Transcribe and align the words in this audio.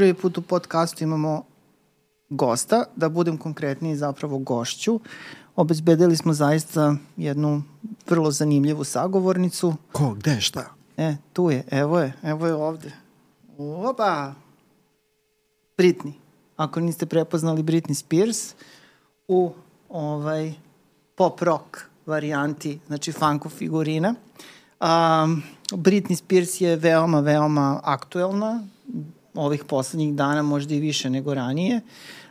prvi 0.00 0.14
put 0.14 0.38
u 0.38 0.42
podcastu 0.42 1.04
imamo 1.04 1.44
gosta, 2.30 2.84
da 2.96 3.08
budem 3.08 3.36
konkretniji 3.36 3.96
zapravo 3.96 4.38
gošću. 4.38 5.00
Obezbedili 5.56 6.16
smo 6.16 6.32
zaista 6.32 6.96
jednu 7.16 7.62
vrlo 8.08 8.30
zanimljivu 8.30 8.84
sagovornicu. 8.84 9.74
Ko, 9.92 10.14
gde, 10.14 10.40
šta? 10.40 10.64
E, 10.96 11.16
tu 11.32 11.50
je, 11.50 11.64
evo 11.70 12.00
je, 12.00 12.12
evo 12.22 12.46
je 12.46 12.54
ovde. 12.54 12.92
Opa! 13.58 14.32
Britney. 15.78 16.12
Ako 16.56 16.80
niste 16.80 17.06
prepoznali 17.06 17.62
Britney 17.62 17.94
Spears 17.94 18.54
u 19.28 19.52
ovaj 19.88 20.52
pop 21.14 21.42
rock 21.42 21.78
varijanti, 22.06 22.78
znači 22.86 23.12
funko 23.12 23.48
figurina. 23.48 24.14
Um, 24.80 25.42
Britney 25.72 26.16
Spears 26.16 26.60
je 26.60 26.76
veoma, 26.76 27.20
veoma 27.20 27.80
aktuelna 27.84 28.62
ovih 29.34 29.64
poslednjih 29.64 30.14
dana, 30.14 30.42
možda 30.42 30.74
i 30.74 30.80
više 30.80 31.10
nego 31.10 31.34
ranije. 31.34 31.80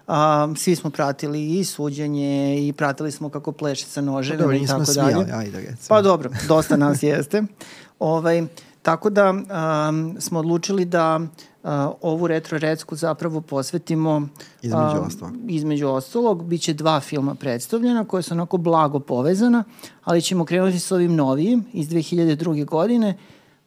Um, 0.08 0.56
svi 0.56 0.76
smo 0.76 0.90
pratili 0.90 1.60
i 1.60 1.66
suđenje 1.66 2.68
i 2.68 2.74
pratili 2.74 3.12
smo 3.12 3.30
kako 3.30 3.52
pleše 3.52 3.86
sa 3.86 4.02
noževima 4.02 4.56
i 4.56 4.68
tako 4.68 4.92
dalje. 4.96 5.14
Dobro, 5.14 5.36
ajde 5.36 5.58
recimo. 5.58 5.88
Pa 5.88 6.02
dobro, 6.02 6.30
dosta 6.48 6.78
nas 6.78 7.04
jeste. 7.04 7.44
Ovaj, 8.00 8.44
tako 8.82 9.10
da 9.10 9.30
um, 9.30 10.16
smo 10.20 10.40
odlučili 10.40 10.86
da 10.86 11.20
uh, 11.64 11.70
ovu 12.02 12.28
retro 12.28 12.58
recku 12.58 12.96
zapravo 12.96 13.42
posvetimo 13.42 14.28
između 14.62 14.98
uh, 15.00 15.08
ostalog. 15.08 15.34
Između 15.48 15.88
ostalog, 15.88 16.44
bit 16.44 16.62
će 16.62 16.74
dva 16.74 17.00
filma 17.00 17.36
predstavljena 17.36 18.06
koja 18.06 18.22
su 18.22 18.34
onako 18.34 18.58
blago 18.58 19.00
povezana, 19.00 19.64
ali 20.04 20.22
ćemo 20.22 20.46
krenuti 20.46 20.80
s 20.80 20.92
ovim 20.92 21.16
novijim 21.16 21.66
iz 21.74 21.90
2002. 21.90 22.66
godine. 22.66 23.18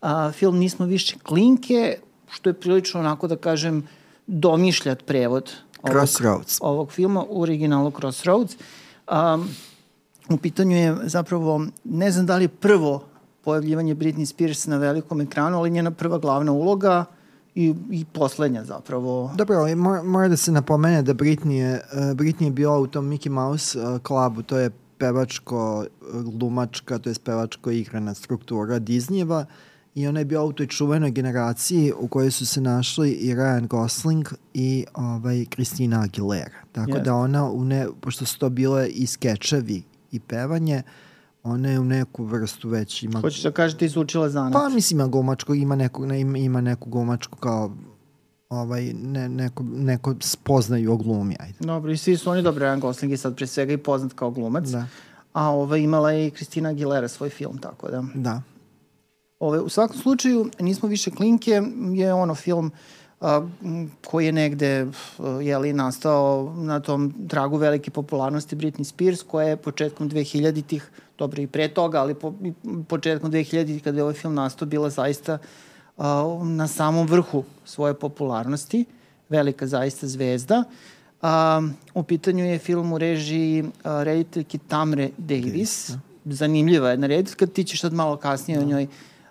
Uh, 0.02 0.08
film 0.32 0.58
Nismo 0.58 0.86
više 0.86 1.16
klinke, 1.22 1.98
što 2.32 2.50
je 2.50 2.54
prilično 2.54 3.00
onako 3.00 3.28
da 3.28 3.36
kažem 3.36 3.82
domišljat 4.26 5.04
prevod 5.06 5.52
ovog, 5.82 5.96
Crossroads. 5.96 6.58
ovog 6.60 6.92
filma, 6.92 7.24
u 7.28 7.42
originalu 7.42 7.90
Crossroads. 7.90 8.56
Um, 9.12 9.48
u 10.30 10.36
pitanju 10.36 10.76
je 10.76 10.96
zapravo, 11.02 11.66
ne 11.84 12.10
znam 12.10 12.26
da 12.26 12.36
li 12.36 12.44
je 12.44 12.48
prvo 12.48 13.04
pojavljivanje 13.44 13.94
Britney 13.94 14.24
Spears 14.24 14.66
na 14.66 14.76
velikom 14.76 15.20
ekranu, 15.20 15.58
ali 15.58 15.70
njena 15.70 15.90
prva 15.90 16.18
glavna 16.18 16.52
uloga 16.52 17.04
i, 17.54 17.74
i 17.90 18.04
poslednja 18.04 18.64
zapravo. 18.64 19.32
Dobro, 19.34 19.56
ali 19.56 19.74
mora, 19.74 20.02
mora 20.02 20.28
da 20.28 20.36
se 20.36 20.52
napomene 20.52 21.02
da 21.02 21.14
Britney 21.14 21.52
je, 21.52 21.74
uh, 21.92 21.98
Britney 21.98 22.44
je 22.44 22.50
bila 22.50 22.78
u 22.78 22.86
tom 22.86 23.10
Mickey 23.10 23.28
Mouse 23.28 23.78
uh, 23.78 23.98
klubu, 23.98 24.42
to 24.42 24.58
je 24.58 24.70
pevačko, 24.98 25.84
glumačka, 26.12 26.98
to 26.98 27.10
je 27.10 27.14
pevačko 27.24 27.70
igrana 27.70 28.14
struktura 28.14 28.80
Disneyeva 28.80 29.44
i 29.94 30.06
ona 30.06 30.18
je 30.18 30.24
bila 30.24 30.44
u 30.44 30.52
toj 30.52 30.66
čuvenoj 30.66 31.10
generaciji 31.10 31.92
u 31.98 32.08
kojoj 32.08 32.30
su 32.30 32.46
se 32.46 32.60
našli 32.60 33.10
i 33.10 33.34
Ryan 33.34 33.66
Gosling 33.66 34.28
i 34.54 34.84
ovaj, 34.94 35.44
Christina 35.44 36.02
Aguilera. 36.02 36.58
Tako 36.72 36.90
yes. 36.90 37.02
da 37.02 37.14
ona, 37.14 37.50
u 37.50 37.64
ne, 37.64 37.86
pošto 38.00 38.26
su 38.26 38.38
to 38.38 38.48
bile 38.48 38.88
i 38.88 39.06
skečevi 39.06 39.82
i 40.10 40.20
pevanje, 40.20 40.82
ona 41.42 41.68
je 41.68 41.80
u 41.80 41.84
neku 41.84 42.24
vrstu 42.24 42.68
već 42.68 43.02
ima... 43.02 43.20
Hoćeš 43.20 43.42
da 43.42 43.50
kažeš 43.50 43.78
da 43.78 43.84
izučila 43.84 44.28
zanat? 44.28 44.52
Pa 44.52 44.68
mislim 44.68 45.00
ima 45.00 45.08
glumačko, 45.08 45.54
ima 45.54 45.76
neku, 45.76 46.06
ne, 46.06 46.20
ima, 46.20 46.60
neku 46.60 46.90
glumačku 46.90 47.38
kao 47.38 47.72
ovaj, 48.48 48.92
ne, 48.92 49.28
neko, 49.28 49.64
neko 49.72 50.14
spoznaju 50.20 50.92
o 50.92 50.96
glumi, 50.96 51.36
ajde. 51.40 51.54
Dobro, 51.60 51.92
i 51.92 51.96
svi 51.96 52.16
su 52.16 52.30
oni 52.30 52.42
dobro, 52.42 52.66
Ryan 52.66 52.80
Gosling 52.80 53.12
je 53.12 53.16
sad 53.16 53.36
pre 53.36 53.46
svega 53.46 53.72
i 53.72 53.76
poznat 53.76 54.12
kao 54.12 54.30
glumac. 54.30 54.68
Da. 54.68 54.86
A 55.32 55.50
ovaj, 55.50 55.80
imala 55.80 56.12
je 56.12 56.26
i 56.26 56.30
Kristina 56.30 56.68
Aguilera 56.68 57.08
svoj 57.08 57.30
film, 57.30 57.58
tako 57.58 57.88
da. 57.88 58.04
Da. 58.14 58.42
Ove, 59.42 59.60
u 59.60 59.68
svakom 59.68 59.96
slučaju, 59.96 60.50
Nismo 60.60 60.88
više 60.88 61.10
klinke 61.10 61.62
je 61.94 62.14
ono 62.14 62.34
film 62.34 62.70
a, 63.20 63.46
koji 64.06 64.26
je 64.26 64.32
negde 64.32 64.86
je 65.42 65.58
li 65.58 65.72
nastao 65.72 66.54
na 66.56 66.80
tom 66.80 67.14
tragu 67.28 67.56
velike 67.56 67.90
popularnosti 67.90 68.56
Britney 68.56 68.84
Spears 68.84 69.22
koja 69.22 69.48
je 69.48 69.56
početkom 69.56 70.10
2000-ih, 70.10 70.90
dobro 71.18 71.42
i 71.42 71.46
pre 71.46 71.68
toga, 71.68 72.00
ali 72.00 72.14
po, 72.14 72.34
početkom 72.88 73.32
2000-ih 73.32 73.82
kada 73.82 73.98
je 73.98 74.02
ovaj 74.02 74.14
film 74.14 74.34
nastao 74.34 74.66
bila 74.66 74.90
zaista 74.90 75.38
a, 75.96 76.38
na 76.44 76.68
samom 76.68 77.06
vrhu 77.06 77.44
svoje 77.64 77.94
popularnosti, 77.94 78.84
velika 79.28 79.66
zaista 79.66 80.06
zvezda. 80.06 80.64
A, 81.22 81.62
u 81.94 82.02
pitanju 82.02 82.44
je 82.44 82.58
film 82.58 82.92
u 82.92 82.98
režiji 82.98 83.64
a, 83.82 84.02
rediteljke 84.02 84.58
Tamre 84.68 85.10
Davis, 85.18 85.90
zanimljiva 86.24 86.90
jedna 86.90 87.06
rediteljka, 87.06 87.46
ti 87.46 87.64
ćeš 87.64 87.80
sad 87.80 87.92
malo 87.92 88.16
kasnije 88.16 88.58
da. 88.58 88.64
o 88.64 88.68
njoj 88.68 88.86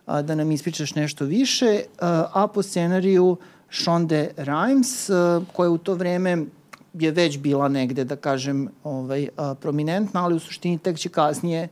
a, 0.05 0.21
da 0.21 0.35
nam 0.35 0.51
ispričaš 0.51 0.95
nešto 0.95 1.25
više, 1.25 1.81
a, 1.99 2.25
a 2.33 2.47
po 2.47 2.63
scenariju 2.63 3.37
Shonde 3.71 4.31
Rhimes, 4.37 5.09
a, 5.09 5.41
koja 5.53 5.69
u 5.69 5.77
to 5.77 5.93
vreme 5.93 6.45
je 6.93 7.11
već 7.11 7.37
bila 7.37 7.67
negde, 7.67 8.03
da 8.03 8.15
kažem, 8.15 8.69
ovaj, 8.83 9.27
a, 9.37 9.55
prominentna, 9.55 10.23
ali 10.23 10.35
u 10.35 10.39
suštini 10.39 10.77
tek 10.77 10.97
će 10.97 11.09
kasnije 11.09 11.67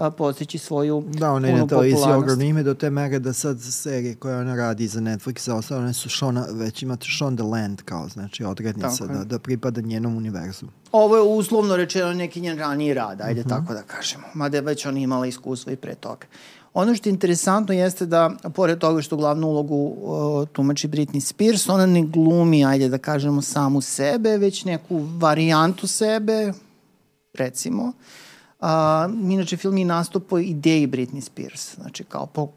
a, 0.00 0.10
postići 0.10 0.58
svoju 0.58 1.04
da, 1.06 1.32
ona 1.32 1.48
je 1.48 1.54
na 1.54 1.66
televiziji 1.66 2.12
ogromno 2.12 2.44
ime 2.44 2.62
do 2.62 2.74
te 2.74 2.90
mere 2.90 3.18
da 3.18 3.32
sad 3.32 3.60
serije 3.60 4.14
koje 4.14 4.36
ona 4.36 4.56
radi 4.56 4.88
za 4.88 5.00
Netflix, 5.00 5.52
ostale 5.52 5.80
one 5.80 5.92
su 5.92 6.08
Shona, 6.08 6.46
već 6.52 6.82
imate 6.82 7.06
Shonda 7.16 7.44
Land 7.44 7.82
kao, 7.82 8.08
znači 8.08 8.44
odrednica 8.44 9.06
da, 9.06 9.24
da 9.24 9.38
pripada 9.38 9.80
njenom 9.80 10.16
univerzu. 10.16 10.66
Ovo 10.92 11.16
je 11.16 11.22
uslovno 11.22 11.76
rečeno 11.76 12.12
neki 12.12 12.40
njen 12.40 12.58
raniji 12.58 12.94
rad, 12.94 13.20
ajde 13.20 13.40
uh 13.40 13.46
mhm. 13.46 13.54
-huh. 13.54 13.60
tako 13.60 13.74
da 13.74 13.82
kažemo. 13.82 14.24
Mada 14.34 14.56
je 14.56 14.60
već 14.60 14.86
ona 14.86 14.98
imala 14.98 15.26
iskustvo 15.26 15.72
i 15.72 15.76
pre 15.76 15.94
toga. 15.94 16.26
Ono 16.74 16.94
što 16.94 17.08
je 17.08 17.10
interesantno 17.10 17.74
jeste 17.74 18.06
da, 18.06 18.30
pored 18.54 18.78
toga 18.78 19.02
što 19.02 19.16
glavnu 19.16 19.46
ulogu 19.46 19.76
uh, 19.76 20.48
tumači 20.48 20.88
Britney 20.88 21.20
Spears, 21.20 21.68
ona 21.68 21.86
ne 21.86 22.02
glumi, 22.02 22.64
ajde 22.64 22.88
da 22.88 22.98
kažemo, 22.98 23.42
samu 23.42 23.80
sebe, 23.80 24.36
već 24.38 24.64
neku 24.64 24.98
varijantu 25.18 25.86
sebe, 25.86 26.52
recimo. 27.34 27.82
Uh, 27.82 27.94
inače, 29.30 29.56
film 29.56 29.78
je 29.78 29.84
nastup 29.84 30.28
po 30.28 30.38
ideji 30.38 30.86
Britney 30.86 31.20
Spears, 31.20 31.74
znači 31.74 32.04
kao 32.04 32.26
po 32.26 32.48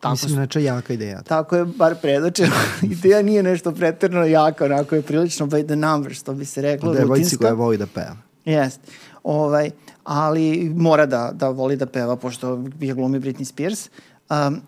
Tako 0.00 0.12
Mislim, 0.12 0.30
znači 0.30 0.62
jaka 0.62 0.92
ideja. 0.92 1.22
Tako 1.22 1.56
je, 1.56 1.64
bar 1.64 1.94
predočeno. 2.02 2.52
ideja 2.92 3.22
nije 3.22 3.42
nešto 3.42 3.72
preterno 3.72 4.24
jaka, 4.24 4.64
onako 4.64 4.94
je 4.94 5.02
prilično 5.02 5.46
by 5.46 5.66
the 5.66 5.76
numbers, 5.76 6.22
to 6.22 6.34
bi 6.34 6.44
se 6.44 6.62
reklo. 6.62 6.92
Devojci 6.94 7.36
koja 7.36 7.52
voli 7.52 7.76
da 7.76 7.86
peva. 7.86 8.16
Jeste. 8.44 8.92
Ovaj, 9.22 9.70
ali 10.04 10.72
mora 10.76 11.06
da, 11.06 11.30
da 11.34 11.48
voli 11.48 11.76
da 11.76 11.86
peva, 11.86 12.16
pošto 12.16 12.64
je 12.80 12.94
glumi 12.94 13.20
Britney 13.20 13.44
Spears. 13.44 13.88
Um, 14.30 14.60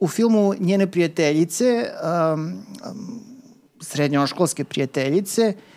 u 0.00 0.08
filmu 0.08 0.54
njene 0.58 0.86
prijateljice, 0.86 1.90
um, 2.34 2.42
um, 2.42 3.20
srednjoškolske 3.80 4.64
prijateljice, 4.64 5.54
uh, 5.56 5.71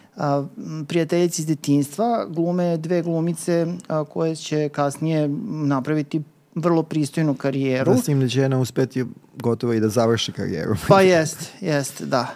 prijateljice 0.88 1.42
iz 1.42 1.46
detinstva, 1.46 2.26
glume 2.30 2.78
dve 2.78 3.02
glumice 3.02 3.66
uh, 3.66 4.08
koje 4.08 4.36
će 4.36 4.70
kasnije 4.70 5.28
napraviti 5.48 6.22
vrlo 6.56 6.84
pristojnu 6.84 7.34
karijeru. 7.34 7.92
Da 7.92 7.98
s 7.98 8.08
njim 8.08 8.20
da 8.20 8.28
će 8.28 8.40
jedna 8.40 8.60
uspeti 8.60 9.06
gotovo 9.36 9.74
i 9.74 9.80
da 9.80 9.90
završi 9.90 10.32
karijeru. 10.32 10.76
pa 10.88 11.02
jest, 11.02 11.52
jest, 11.62 12.02
da. 12.02 12.28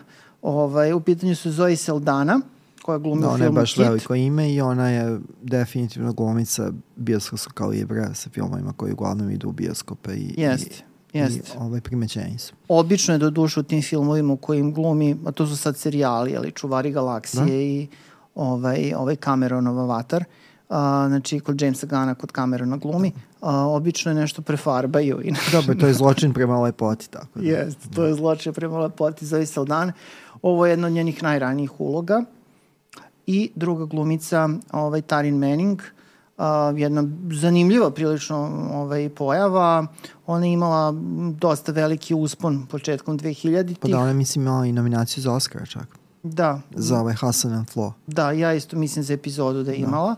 Ovaj, 0.42 0.94
u 0.94 1.00
pitanju 1.00 1.36
su 1.36 1.52
Zoe 1.52 1.76
Seldana, 1.76 2.42
koja 2.82 2.98
glumi 2.98 3.22
da, 3.22 3.28
u 3.28 3.38
filmu 3.38 3.38
Kit. 3.38 3.42
Ona 3.42 3.46
je 3.46 3.62
baš 3.62 3.74
Kit. 3.74 3.86
veliko 3.86 4.16
ime 4.16 4.54
i 4.54 4.62
ona 4.62 4.90
je 4.90 5.20
definitivno 5.42 6.14
glumica 6.14 6.72
bioskopskog 6.96 7.54
kalibra 7.54 8.14
sa 8.14 8.30
filmovima 8.30 8.74
koji 8.74 8.94
uglavnom 8.94 9.32
idu 9.32 9.50
u 9.50 9.52
bioskope 9.52 10.14
i, 10.14 10.34
Jest. 10.38 10.68
i, 10.68 10.89
Jest. 11.14 11.38
i 11.38 11.58
ovaj, 11.60 11.82
primećeni 11.82 12.40
su. 12.40 12.54
Obično 12.68 13.14
je 13.14 13.18
do 13.18 13.30
duše 13.30 13.60
u 13.60 13.64
tim 13.64 13.82
filmovima 13.82 14.34
u 14.34 14.38
kojim 14.38 14.74
glumi, 14.74 15.18
a 15.26 15.32
to 15.32 15.48
su 15.48 15.58
sad 15.58 15.78
serijali, 15.78 16.38
ali 16.38 16.52
Čuvari 16.52 16.92
galaksije 16.92 17.46
da? 17.46 17.54
i 17.54 17.88
ovaj, 18.36 18.94
ovaj 18.94 19.16
Cameronov 19.16 19.80
avatar. 19.80 20.24
Uh, 20.70 20.76
znači, 21.08 21.40
kod 21.40 21.62
Jamesa 21.62 21.88
Gana, 21.88 22.16
kod 22.16 22.32
Camerona 22.32 22.78
glumi, 22.78 23.12
uh, 23.42 23.50
obično 23.50 24.12
je 24.12 24.16
nešto 24.16 24.42
prefarbaju. 24.42 25.22
I 25.24 25.34
Dobro, 25.52 25.76
to 25.76 25.88
je 25.88 25.94
zločin 25.94 26.34
prema 26.34 26.60
lepoti, 26.60 27.10
tako 27.10 27.40
da. 27.40 27.50
Jeste, 27.50 27.90
to 27.96 28.06
je 28.06 28.14
zločin 28.14 28.54
prema 28.54 28.80
lepoti, 28.80 29.26
zove 29.26 29.46
Saldana. 29.46 29.94
Ovo 30.42 30.66
je 30.66 30.72
jedna 30.72 30.88
od 30.88 30.94
njenih 30.94 31.24
najranijih 31.24 31.80
uloga 31.80 32.24
i 33.28 33.52
druga 33.56 33.86
glumica 33.86 34.50
ovaj, 34.72 35.02
Tarin 35.02 35.38
Manning, 35.38 35.80
uh, 35.80 35.99
jedna 36.76 37.04
zanimljiva 37.32 37.92
prilično 37.92 38.38
ovaj, 38.74 39.10
pojava. 39.10 39.88
Ona 40.28 40.46
je 40.46 40.54
imala 40.54 40.94
dosta 41.40 41.72
veliki 41.72 42.14
uspon 42.14 42.66
početkom 42.66 43.20
2000-ih. 43.20 43.78
Pa 43.78 43.88
da, 43.88 44.00
ona 44.00 44.14
mislim 44.14 44.46
imala 44.46 44.66
i 44.66 44.72
nominaciju 44.72 45.22
za 45.22 45.34
Oscar 45.34 45.70
čak. 45.70 45.88
Da. 46.24 46.62
Za 46.76 47.00
ovaj 47.00 47.14
Hassan 47.14 47.54
and 47.54 47.70
Flo. 47.70 47.94
Da, 48.08 48.32
ja 48.32 48.54
isto 48.54 48.78
mislim 48.78 49.04
za 49.04 49.14
epizodu 49.14 49.64
da 49.64 49.72
je 49.72 49.78
da. 49.78 49.86
imala. 49.86 50.16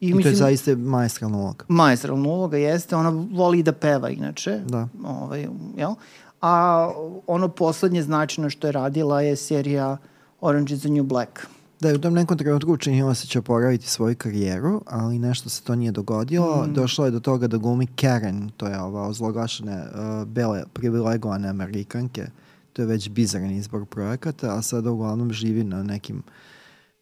I, 0.00 0.08
I 0.08 0.14
mislim, 0.14 0.22
to 0.22 0.28
je 0.28 0.34
zaista 0.34 0.76
maestralna 0.76 1.38
uloga. 1.38 1.64
Maestralna 1.68 2.28
uloga 2.28 2.56
jeste, 2.56 2.96
ona 2.96 3.26
voli 3.32 3.62
da 3.62 3.72
peva 3.72 4.10
inače. 4.10 4.60
Da. 4.66 4.88
Ovaj, 5.04 5.48
jel? 5.76 5.94
A 6.40 6.90
ono 7.26 7.48
poslednje 7.48 8.02
značajno 8.02 8.50
što 8.50 8.66
je 8.66 8.72
radila 8.72 9.20
je 9.20 9.36
serija 9.36 9.96
Orange 10.40 10.74
is 10.74 10.80
the 10.80 10.88
New 10.88 11.04
Black 11.04 11.40
da 11.80 11.88
je 11.88 11.94
u 11.94 12.00
tom 12.00 12.14
nekom 12.14 12.38
trenutku 12.38 12.72
učinila 12.72 13.14
se 13.14 13.26
će 13.26 13.38
oporaviti 13.38 13.86
svoju 13.88 14.16
karijeru, 14.16 14.82
ali 14.86 15.18
nešto 15.18 15.48
se 15.48 15.62
to 15.62 15.74
nije 15.74 15.92
dogodilo. 15.92 16.66
Mm. 16.66 16.72
Došlo 16.72 17.04
je 17.04 17.10
do 17.10 17.20
toga 17.20 17.46
da 17.46 17.56
glumi 17.56 17.86
Karen, 17.86 18.50
to 18.56 18.66
je 18.66 18.80
ova 18.80 19.08
ozlogašene 19.08 19.76
uh, 19.84 20.28
bele 20.28 20.64
privilegovane 20.72 21.48
Amerikanke, 21.48 22.26
to 22.72 22.82
je 22.82 22.86
već 22.86 23.08
bizaran 23.08 23.50
izbor 23.50 23.84
projekata, 23.86 24.54
a 24.56 24.62
sada 24.62 24.90
uglavnom 24.90 25.32
živi 25.32 25.64
na 25.64 25.82
nekim 25.82 26.22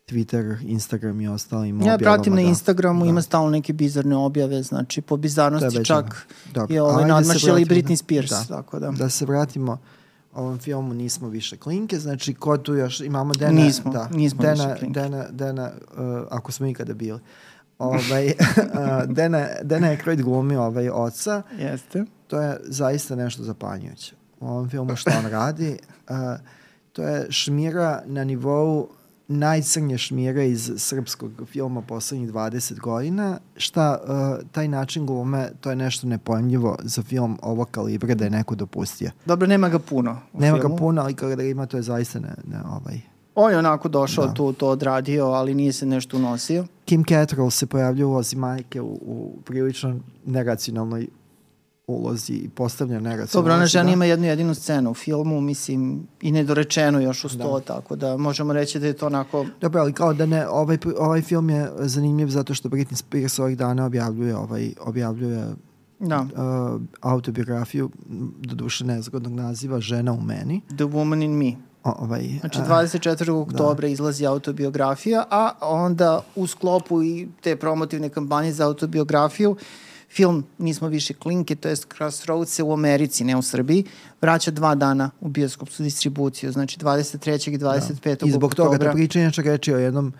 Twitter, 0.08 0.56
Instagram 0.62 1.20
i 1.20 1.28
ostalim 1.28 1.76
Ja 1.76 1.94
objavama. 1.94 1.98
pratim 2.16 2.34
na 2.34 2.42
da. 2.42 2.48
Instagramu, 2.48 3.04
Da. 3.04 3.10
ima 3.10 3.22
stalno 3.22 3.50
neke 3.50 3.72
bizarne 3.72 4.16
objave, 4.16 4.62
znači 4.62 5.00
po 5.00 5.14
je 5.14 5.18
bizarnosti 5.18 5.78
već 5.78 5.86
čak. 5.86 6.26
Dobro, 6.54 6.74
je 6.74 6.82
ovaj 6.82 7.02
se 7.02 7.08
nadmašila 7.08 7.58
i 7.58 7.64
Britney 7.64 7.96
Spears, 7.96 8.30
Da. 8.30 8.44
tako 8.44 8.78
da. 8.78 8.90
Da 8.90 9.08
se 9.08 9.26
vratimo 9.26 9.78
ovom 10.32 10.58
filmu 10.58 10.94
nismo 10.94 11.28
više 11.28 11.56
klinke, 11.56 11.98
znači 11.98 12.34
ko 12.34 12.56
tu 12.56 12.74
još 12.74 13.00
imamo 13.00 13.34
Dena, 13.34 13.52
Nismo, 13.52 13.92
da, 13.92 14.08
nismo 14.08 14.42
Dena, 14.42 14.64
više 14.64 14.78
klinke. 14.78 15.00
Dena, 15.00 15.24
Dena 15.30 15.70
uh, 15.96 16.26
ako 16.30 16.52
smo 16.52 16.66
ikada 16.66 16.94
bili. 16.94 17.20
Ovaj, 17.78 18.26
uh, 18.26 18.32
Dena, 19.06 19.46
Dena 19.62 19.86
je 19.86 19.96
kroj 19.96 20.16
glumi 20.16 20.56
ovaj 20.56 20.88
oca, 20.88 21.42
Jeste. 21.58 22.04
to 22.26 22.40
je 22.40 22.60
zaista 22.64 23.16
nešto 23.16 23.42
zapanjujuće. 23.42 24.14
U 24.40 24.46
ovom 24.46 24.68
filmu 24.70 24.96
što 24.96 25.10
on 25.18 25.30
radi, 25.30 25.78
uh, 26.08 26.16
to 26.92 27.02
je 27.02 27.26
šmira 27.30 28.02
na 28.06 28.24
nivou 28.24 28.88
najcrnje 29.32 29.98
šmire 29.98 30.48
iz 30.48 30.72
srpskog 30.76 31.32
filma 31.46 31.82
poslednjih 31.82 32.30
20 32.30 32.78
godina. 32.78 33.38
Šta 33.56 33.98
uh, 34.02 34.10
taj 34.52 34.68
način 34.68 35.06
glume, 35.06 35.50
to 35.60 35.70
je 35.70 35.76
nešto 35.76 36.06
nepojmljivo 36.06 36.76
za 36.82 37.02
film 37.02 37.38
ovog 37.42 37.68
kalibra 37.70 38.14
da 38.14 38.24
je 38.24 38.30
neko 38.30 38.54
dopustio. 38.54 39.10
Dobro, 39.26 39.46
nema 39.46 39.68
ga 39.68 39.78
puno 39.78 40.18
Nema 40.32 40.58
filmu. 40.58 40.74
ga 40.74 40.78
puno, 40.78 41.02
ali 41.02 41.14
kada 41.14 41.34
ga 41.34 41.42
ima, 41.42 41.66
to 41.66 41.76
je 41.76 41.82
zaista 41.82 42.20
ne, 42.20 42.34
ne 42.46 42.58
ovaj. 42.70 43.00
On 43.34 43.52
je 43.52 43.58
onako 43.58 43.88
došao 43.88 44.26
Da. 44.26 44.34
tu, 44.34 44.52
to 44.52 44.68
odradio, 44.68 45.26
ali 45.26 45.54
nije 45.54 45.72
se 45.72 45.86
nešto 45.86 46.16
unosio. 46.16 46.66
Kim 46.84 47.04
Cattrall 47.04 47.50
se 47.50 47.66
pojavlja 47.66 48.06
u 48.06 48.10
ulozi 48.10 48.36
majke 48.36 48.80
u, 48.80 48.86
u 48.92 49.36
prilično 49.44 49.96
neracionalnoj 50.26 51.06
ulozi 51.92 52.32
i 52.32 52.48
postavlja 52.48 53.00
neracionalno. 53.00 53.28
Dobro, 53.32 53.54
ona 53.54 53.66
žena 53.66 53.84
da. 53.84 53.90
ima 53.90 54.04
jednu 54.04 54.26
jedinu 54.26 54.54
scenu 54.54 54.90
u 54.90 54.94
filmu, 54.94 55.40
mislim, 55.40 56.06
i 56.20 56.32
nedorečeno 56.32 57.00
još 57.00 57.24
uz 57.24 57.38
to, 57.38 57.60
tako 57.60 57.96
da 57.96 58.16
možemo 58.16 58.52
reći 58.52 58.78
da 58.78 58.86
je 58.86 58.92
to 58.92 59.06
onako... 59.06 59.46
Dobro, 59.60 59.80
ali 59.80 59.92
kao 59.92 60.14
da 60.14 60.26
ne, 60.26 60.48
ovaj, 60.48 60.78
ovaj 60.98 61.22
film 61.22 61.50
je 61.50 61.70
zanimljiv 61.78 62.28
zato 62.28 62.54
što 62.54 62.68
Britney 62.68 62.94
Spears 62.94 63.38
ovih 63.38 63.58
dana 63.58 63.86
objavljuje, 63.86 64.36
ovaj, 64.36 64.72
objavljuje 64.80 65.54
Da, 66.04 66.20
uh, 66.20 66.80
autobiografiju, 67.00 67.90
m, 68.10 68.32
doduše 68.40 68.84
nezgodnog 68.84 69.32
naziva, 69.32 69.80
Žena 69.80 70.12
u 70.12 70.20
meni. 70.20 70.60
The 70.66 70.84
Woman 70.84 71.24
in 71.24 71.38
Me. 71.38 71.52
O, 71.84 71.94
ovaj, 71.98 72.28
Znači, 72.40 72.58
a, 72.58 72.64
24. 72.64 73.30
oktobra 73.30 73.88
izlazi 73.88 74.26
autobiografija, 74.26 75.24
a 75.30 75.50
onda 75.60 76.20
u 76.36 76.46
sklopu 76.46 77.02
i 77.02 77.28
te 77.40 77.56
promotivne 77.56 78.08
kampanje 78.08 78.52
za 78.52 78.66
autobiografiju 78.66 79.56
film 80.14 80.44
Nismo 80.58 80.88
više 80.88 81.14
klinke, 81.14 81.54
to 81.54 81.68
je 81.68 81.76
Crossroads 81.96 82.50
se 82.52 82.62
u 82.62 82.72
Americi, 82.72 83.24
ne 83.24 83.36
u 83.36 83.42
Srbiji, 83.42 83.84
vraća 84.20 84.50
dva 84.50 84.74
dana 84.74 85.10
u 85.20 85.28
bioskopsku 85.28 85.82
distribuciju, 85.82 86.52
znači 86.52 86.78
23. 86.78 87.50
i 87.54 87.58
25. 87.58 88.20
Da. 88.20 88.26
I 88.26 88.30
zbog 88.30 88.54
toga 88.54 88.68
oktobra. 88.68 88.88
da 88.88 88.94
priča 88.94 89.20
inače 89.20 89.42
reči 89.42 89.74
o 89.74 89.78
jednom 89.78 90.12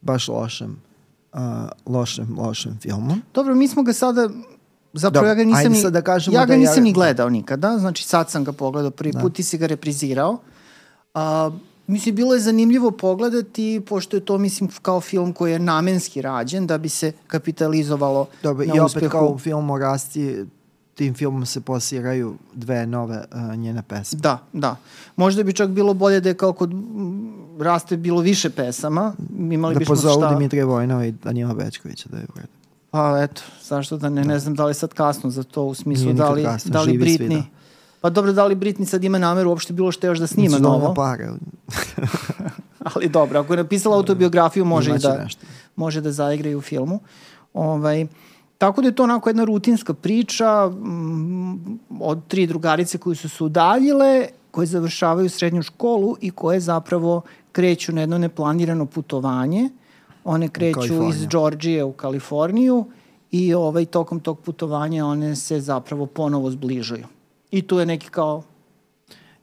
baš 0.00 0.28
lošem, 0.28 0.80
uh, 1.32 1.40
lošem, 1.86 2.38
lošem 2.38 2.78
filmu. 2.82 3.14
Dobro, 3.34 3.54
mi 3.54 3.68
smo 3.68 3.82
ga 3.82 3.92
sada 3.92 4.28
Zapravo 4.94 5.26
Dobro, 5.26 5.28
ja 5.28 5.34
ga 5.34 5.44
nisam 5.44 5.72
ni, 5.72 5.90
da 5.90 6.02
kažemo 6.02 6.36
ja 6.36 6.40
ga 6.40 6.46
da 6.46 6.52
ja- 6.52 6.58
nisam 6.58 6.82
ni 6.84 6.92
gledao 6.92 7.28
nikada, 7.28 7.78
znači 7.78 8.04
sad 8.04 8.30
sam 8.30 8.44
ga 8.44 8.52
pogledao 8.52 8.90
prvi 8.90 9.12
Da. 9.12 9.20
put, 9.20 9.34
ti 9.34 9.42
si 9.42 9.58
ga 9.58 9.66
reprizirao. 9.66 10.38
A, 11.14 11.50
mislim, 11.86 12.14
bilo 12.14 12.34
je 12.34 12.40
zanimljivo 12.40 12.90
pogledati, 12.90 13.82
pošto 13.88 14.16
je 14.16 14.24
to, 14.24 14.38
mislim, 14.38 14.70
kao 14.82 15.00
film 15.00 15.32
koji 15.32 15.52
je 15.52 15.58
namenski 15.58 16.22
rađen, 16.22 16.66
da 16.66 16.78
bi 16.78 16.88
se 16.88 17.12
kapitalizovalo 17.26 18.26
Dobro, 18.42 18.66
na 18.66 18.74
i 18.74 18.80
opet 18.80 18.86
uspehu. 18.86 19.10
kao 19.10 19.28
u 19.28 19.38
filmu 19.38 19.78
Rasti, 19.78 20.44
tim 20.94 21.14
filmom 21.14 21.46
se 21.46 21.60
posiraju 21.60 22.34
dve 22.54 22.86
nove 22.86 23.24
uh, 23.32 23.56
njene 23.56 23.82
pesme. 23.82 24.20
Da, 24.20 24.38
da. 24.52 24.76
Možda 25.16 25.42
bi 25.42 25.52
čak 25.52 25.70
bilo 25.70 25.94
bolje 25.94 26.20
da 26.20 26.28
je 26.28 26.34
kao 26.34 26.52
kod 26.52 26.70
Raste 27.58 27.96
bilo 27.96 28.20
više 28.20 28.50
pesama, 28.50 29.14
imali 29.50 29.74
Da 29.74 29.78
bismo 29.78 29.94
pozovu 29.94 30.20
šta... 30.20 30.34
Dimitrija 30.34 30.64
Vojnova 30.64 31.06
i 31.06 31.12
Danila 31.12 31.54
Bečkovića 31.54 32.08
da 32.12 32.16
je 32.16 32.24
u 32.24 32.36
redu. 32.36 32.48
Pa 32.90 33.22
eto, 33.22 33.42
zašto 33.62 33.96
da 33.96 34.08
ne, 34.08 34.24
ne 34.24 34.38
znam 34.38 34.54
da 34.54 34.66
li 34.66 34.74
sad 34.74 34.94
kasno 34.94 35.30
za 35.30 35.42
to, 35.42 35.62
u 35.62 35.74
smislu 35.74 36.04
Nije 36.04 36.14
da 36.14 36.30
li, 36.30 36.44
kasno, 36.44 36.70
da 36.70 36.82
li 36.82 36.92
živi 36.92 37.16
svi, 37.16 37.28
da. 37.28 37.42
Pa 38.02 38.10
dobro, 38.10 38.32
da 38.32 38.44
li 38.46 38.54
Britney 38.54 38.84
sad 38.84 39.04
ima 39.04 39.18
nameru 39.18 39.50
uopšte 39.50 39.72
bilo 39.72 39.92
što 39.92 40.06
još 40.06 40.18
da 40.18 40.26
snima 40.26 40.44
Mislim 40.44 40.62
novo? 40.62 40.94
pare. 40.94 41.28
Ali 42.94 43.08
dobro, 43.08 43.40
ako 43.40 43.52
je 43.52 43.56
napisala 43.56 43.96
autobiografiju, 43.96 44.64
može 44.64 44.90
i 44.90 44.92
Imaće 44.92 45.08
da, 45.08 45.22
nešto. 45.22 45.46
može 45.76 46.00
da 46.00 46.12
zaigra 46.12 46.50
i 46.50 46.54
u 46.54 46.60
filmu. 46.60 47.00
Ovaj, 47.54 48.06
tako 48.58 48.82
da 48.82 48.88
je 48.88 48.94
to 48.94 49.02
onako 49.02 49.30
jedna 49.30 49.44
rutinska 49.44 49.94
priča 49.94 50.66
mm, 50.68 51.78
od 52.00 52.26
tri 52.28 52.46
drugarice 52.46 52.98
koje 52.98 53.16
su 53.16 53.28
se 53.28 53.44
udaljile, 53.44 54.26
koje 54.50 54.66
završavaju 54.66 55.30
srednju 55.30 55.62
školu 55.62 56.16
i 56.20 56.30
koje 56.30 56.60
zapravo 56.60 57.22
kreću 57.52 57.92
na 57.92 58.00
jedno 58.00 58.18
neplanirano 58.18 58.86
putovanje. 58.86 59.70
One 60.24 60.48
kreću 60.48 61.08
iz. 61.08 61.26
Georgije 61.26 61.84
u 61.84 61.92
Kaliforniju 61.92 62.84
i 63.30 63.54
ovaj, 63.54 63.86
tokom 63.86 64.20
tog 64.20 64.40
putovanja 64.40 65.06
one 65.06 65.36
se 65.36 65.60
zapravo 65.60 66.06
ponovo 66.06 66.50
zbližuju. 66.50 67.06
I 67.52 67.62
tu 67.62 67.78
je 67.78 67.86
neki 67.86 68.08
kao 68.08 68.42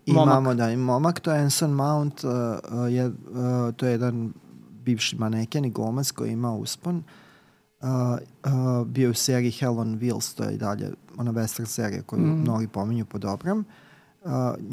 Momak. 0.07 0.31
Imamo, 0.31 0.53
da, 0.53 0.71
i 0.71 0.77
momak, 0.77 1.19
to 1.19 1.31
je 1.31 1.39
Anson 1.39 1.71
Mount, 1.71 2.23
uh, 2.23 2.31
uh, 2.31 2.93
je, 2.93 3.07
uh, 3.07 3.13
to 3.75 3.85
je 3.85 3.91
jedan 3.91 4.33
bivši 4.85 5.15
maneken 5.15 5.65
i 5.65 5.69
glumac 5.69 6.11
koji 6.11 6.31
ima 6.31 6.51
uspon. 6.51 7.03
Uh, 7.81 7.87
uh, 7.89 8.87
bio 8.87 9.05
je 9.05 9.09
u 9.09 9.13
seriji 9.13 9.51
Hell 9.51 9.79
on 9.79 9.99
Wheels, 9.99 10.37
to 10.37 10.43
je 10.43 10.53
i 10.53 10.57
dalje 10.57 10.91
ona 11.17 11.31
western 11.31 11.65
serija 11.65 12.01
koju 12.01 12.21
mm. 12.21 12.41
mnogi 12.41 12.67
pominju 12.67 13.05
po 13.05 13.17
dobrom. 13.17 13.65
Uh, 14.23 14.31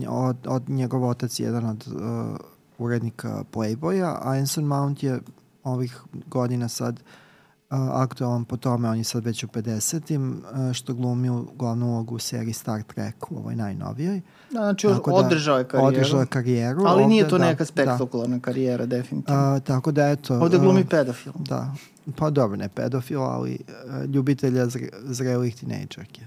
od, 0.08 0.36
od 0.46 0.68
njegov 0.68 1.08
otac 1.08 1.40
je 1.40 1.44
jedan 1.44 1.66
od 1.66 1.86
uh, 1.88 2.36
urednika 2.78 3.44
Playboya, 3.52 4.16
a 4.22 4.30
Anson 4.30 4.64
Mount 4.64 5.02
je 5.02 5.20
ovih 5.64 6.00
godina 6.26 6.68
sad 6.68 7.00
uh, 7.00 7.25
aktualan 7.70 8.44
po 8.44 8.56
tome, 8.56 8.88
on 8.88 8.98
je 8.98 9.04
sad 9.04 9.24
već 9.24 9.44
u 9.44 9.46
50-im, 9.46 10.42
uh, 10.52 10.72
što 10.72 10.94
glumi 10.94 11.30
u 11.30 11.46
glavnu 11.54 11.86
ulogu 11.86 12.14
u 12.14 12.18
seriji 12.18 12.52
Star 12.52 12.82
Trek, 12.82 13.30
u 13.30 13.36
ovoj 13.36 13.56
najnovijoj. 13.56 14.20
Da, 14.50 14.58
znači 14.58 14.88
Tako 14.88 15.10
da, 15.10 15.16
održao 15.16 15.58
je 15.58 15.64
karijeru. 15.64 15.88
Održao 15.88 16.20
je 16.20 16.26
karijeru. 16.26 16.82
Ali 16.86 17.06
nije 17.06 17.24
ovde, 17.24 17.30
to 17.30 17.38
da, 17.38 17.44
neka 17.44 17.64
spektakularna 17.64 18.40
karijera, 18.40 18.86
definitivno. 18.86 19.40
Da. 19.40 19.52
A, 19.52 19.60
tako 19.60 19.92
da, 19.92 20.08
eto... 20.08 20.34
Ovde 20.34 20.58
glumi 20.58 20.84
pedofil. 20.84 21.32
Da. 21.38 21.74
Pa 22.14 22.30
dobro, 22.30 22.56
ne 22.56 22.68
pedofil, 22.68 23.22
ali 23.22 23.58
a, 23.88 24.04
ljubitelja 24.04 24.66
zre, 24.66 24.88
zrelih 25.02 25.56
tinejdžerke. 25.56 26.20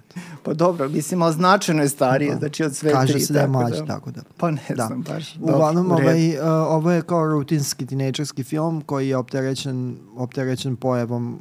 Pa 0.43 0.53
dobro, 0.53 0.89
mislim, 0.89 1.21
ali 1.21 1.33
značajno 1.33 1.81
je 1.81 1.89
starije, 1.89 2.31
Da. 2.31 2.37
znači 2.37 2.63
od 2.63 2.75
sve 2.75 2.91
Kaže 2.91 3.13
tri. 3.13 3.21
se 3.21 3.33
da 3.33 3.39
je 3.39 3.47
mlađi, 3.47 3.81
tako 3.87 4.11
da. 4.11 4.21
Pa 4.37 4.51
ne 4.51 4.61
Da. 4.69 4.85
znam 4.87 5.01
baš. 5.03 5.35
Uglavnom, 5.35 5.91
ovaj, 5.91 6.39
a, 6.39 6.65
ovo 6.67 6.91
je 6.91 7.01
kao 7.01 7.27
rutinski 7.27 7.85
tinejdžerski 7.85 8.43
film 8.43 8.81
koji 8.81 9.09
je 9.09 9.17
opterećen, 9.17 9.97
opterećen 10.17 10.75
pojavom 10.75 11.39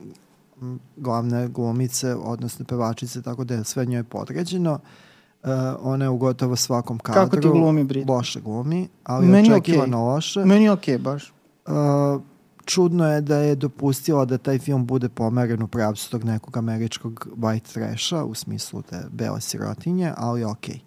glavne 0.96 1.48
glumice, 1.48 2.14
odnosno 2.14 2.64
pevačice, 2.64 3.22
tako 3.22 3.44
da 3.44 3.54
je 3.54 3.64
sve 3.64 3.86
njoj 3.86 4.04
podređeno. 4.04 4.78
Uh, 5.42 5.48
ona 5.80 6.04
je 6.04 6.08
u 6.08 6.16
gotovo 6.16 6.56
svakom 6.56 6.98
kadru. 6.98 7.20
Kako 7.20 7.36
ti 7.36 7.48
glumi, 7.48 7.84
Brit? 7.84 8.08
Loše 8.08 8.40
glumi, 8.40 8.88
ali 9.04 9.26
Meni 9.26 9.52
očekivano 9.52 9.98
okej. 9.98 10.14
loše. 10.14 10.44
Meni 10.44 10.64
je 10.64 10.72
okej 10.72 10.98
baš. 10.98 11.32
Uh, 11.66 11.72
čudno 12.68 13.12
je 13.12 13.20
da 13.20 13.36
je 13.36 13.54
dopustila 13.54 14.24
da 14.24 14.38
taj 14.38 14.58
film 14.58 14.86
bude 14.86 15.08
pomeren 15.08 15.62
u 15.62 15.68
pravcu 15.68 16.10
tog 16.10 16.24
nekog 16.24 16.56
američkog 16.56 17.28
white 17.36 17.72
trasha, 17.72 18.24
u 18.24 18.34
smislu 18.34 18.82
te 18.82 19.00
bele 19.10 19.40
sirotinje, 19.40 20.12
ali 20.16 20.44
okej. 20.44 20.80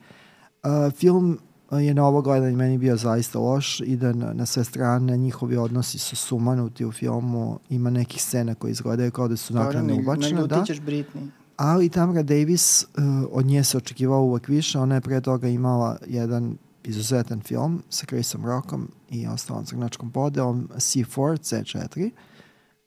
Uh, 0.64 0.94
film 0.94 1.40
je 1.72 1.94
na 1.94 2.06
ovo 2.06 2.22
gledanje 2.22 2.58
meni 2.58 2.78
bio 2.78 2.98
zaista 2.98 3.40
loš, 3.40 3.80
ide 3.80 4.14
na, 4.14 4.34
na 4.34 4.46
sve 4.46 4.64
strane, 4.64 5.18
njihovi 5.18 5.58
odnosi 5.58 6.00
su 6.00 6.16
sumanuti 6.16 6.86
u 6.86 6.92
filmu, 6.92 7.60
ima 7.70 7.90
nekih 7.90 8.22
scena 8.22 8.56
koje 8.56 8.72
izgledaju 8.72 9.12
kao 9.12 9.28
da 9.28 9.38
su 9.38 9.54
nakredno 9.54 9.96
ubačene, 9.96 10.48
da. 10.48 10.64
Ćeš 10.66 10.80
Britney. 10.80 11.28
Ali 11.58 11.90
Tamra 11.90 12.24
Davis, 12.24 12.84
uh, 12.84 13.04
od 13.32 13.46
nje 13.46 13.64
se 13.64 13.78
očekivao 13.78 14.22
uvek 14.22 14.48
više, 14.48 14.80
ona 14.80 14.96
je 14.96 15.02
pre 15.02 15.22
toga 15.22 15.48
imala 15.48 15.98
jedan 16.08 16.58
izuzetan 16.84 17.42
film 17.42 17.84
sa 17.90 18.06
Chrisom 18.06 18.46
Rockom 18.46 18.90
i 19.12 19.28
ostalom 19.28 19.66
crnačkom 19.66 20.12
podelom 20.12 20.70
C4, 20.76 21.06
C4 21.40 22.10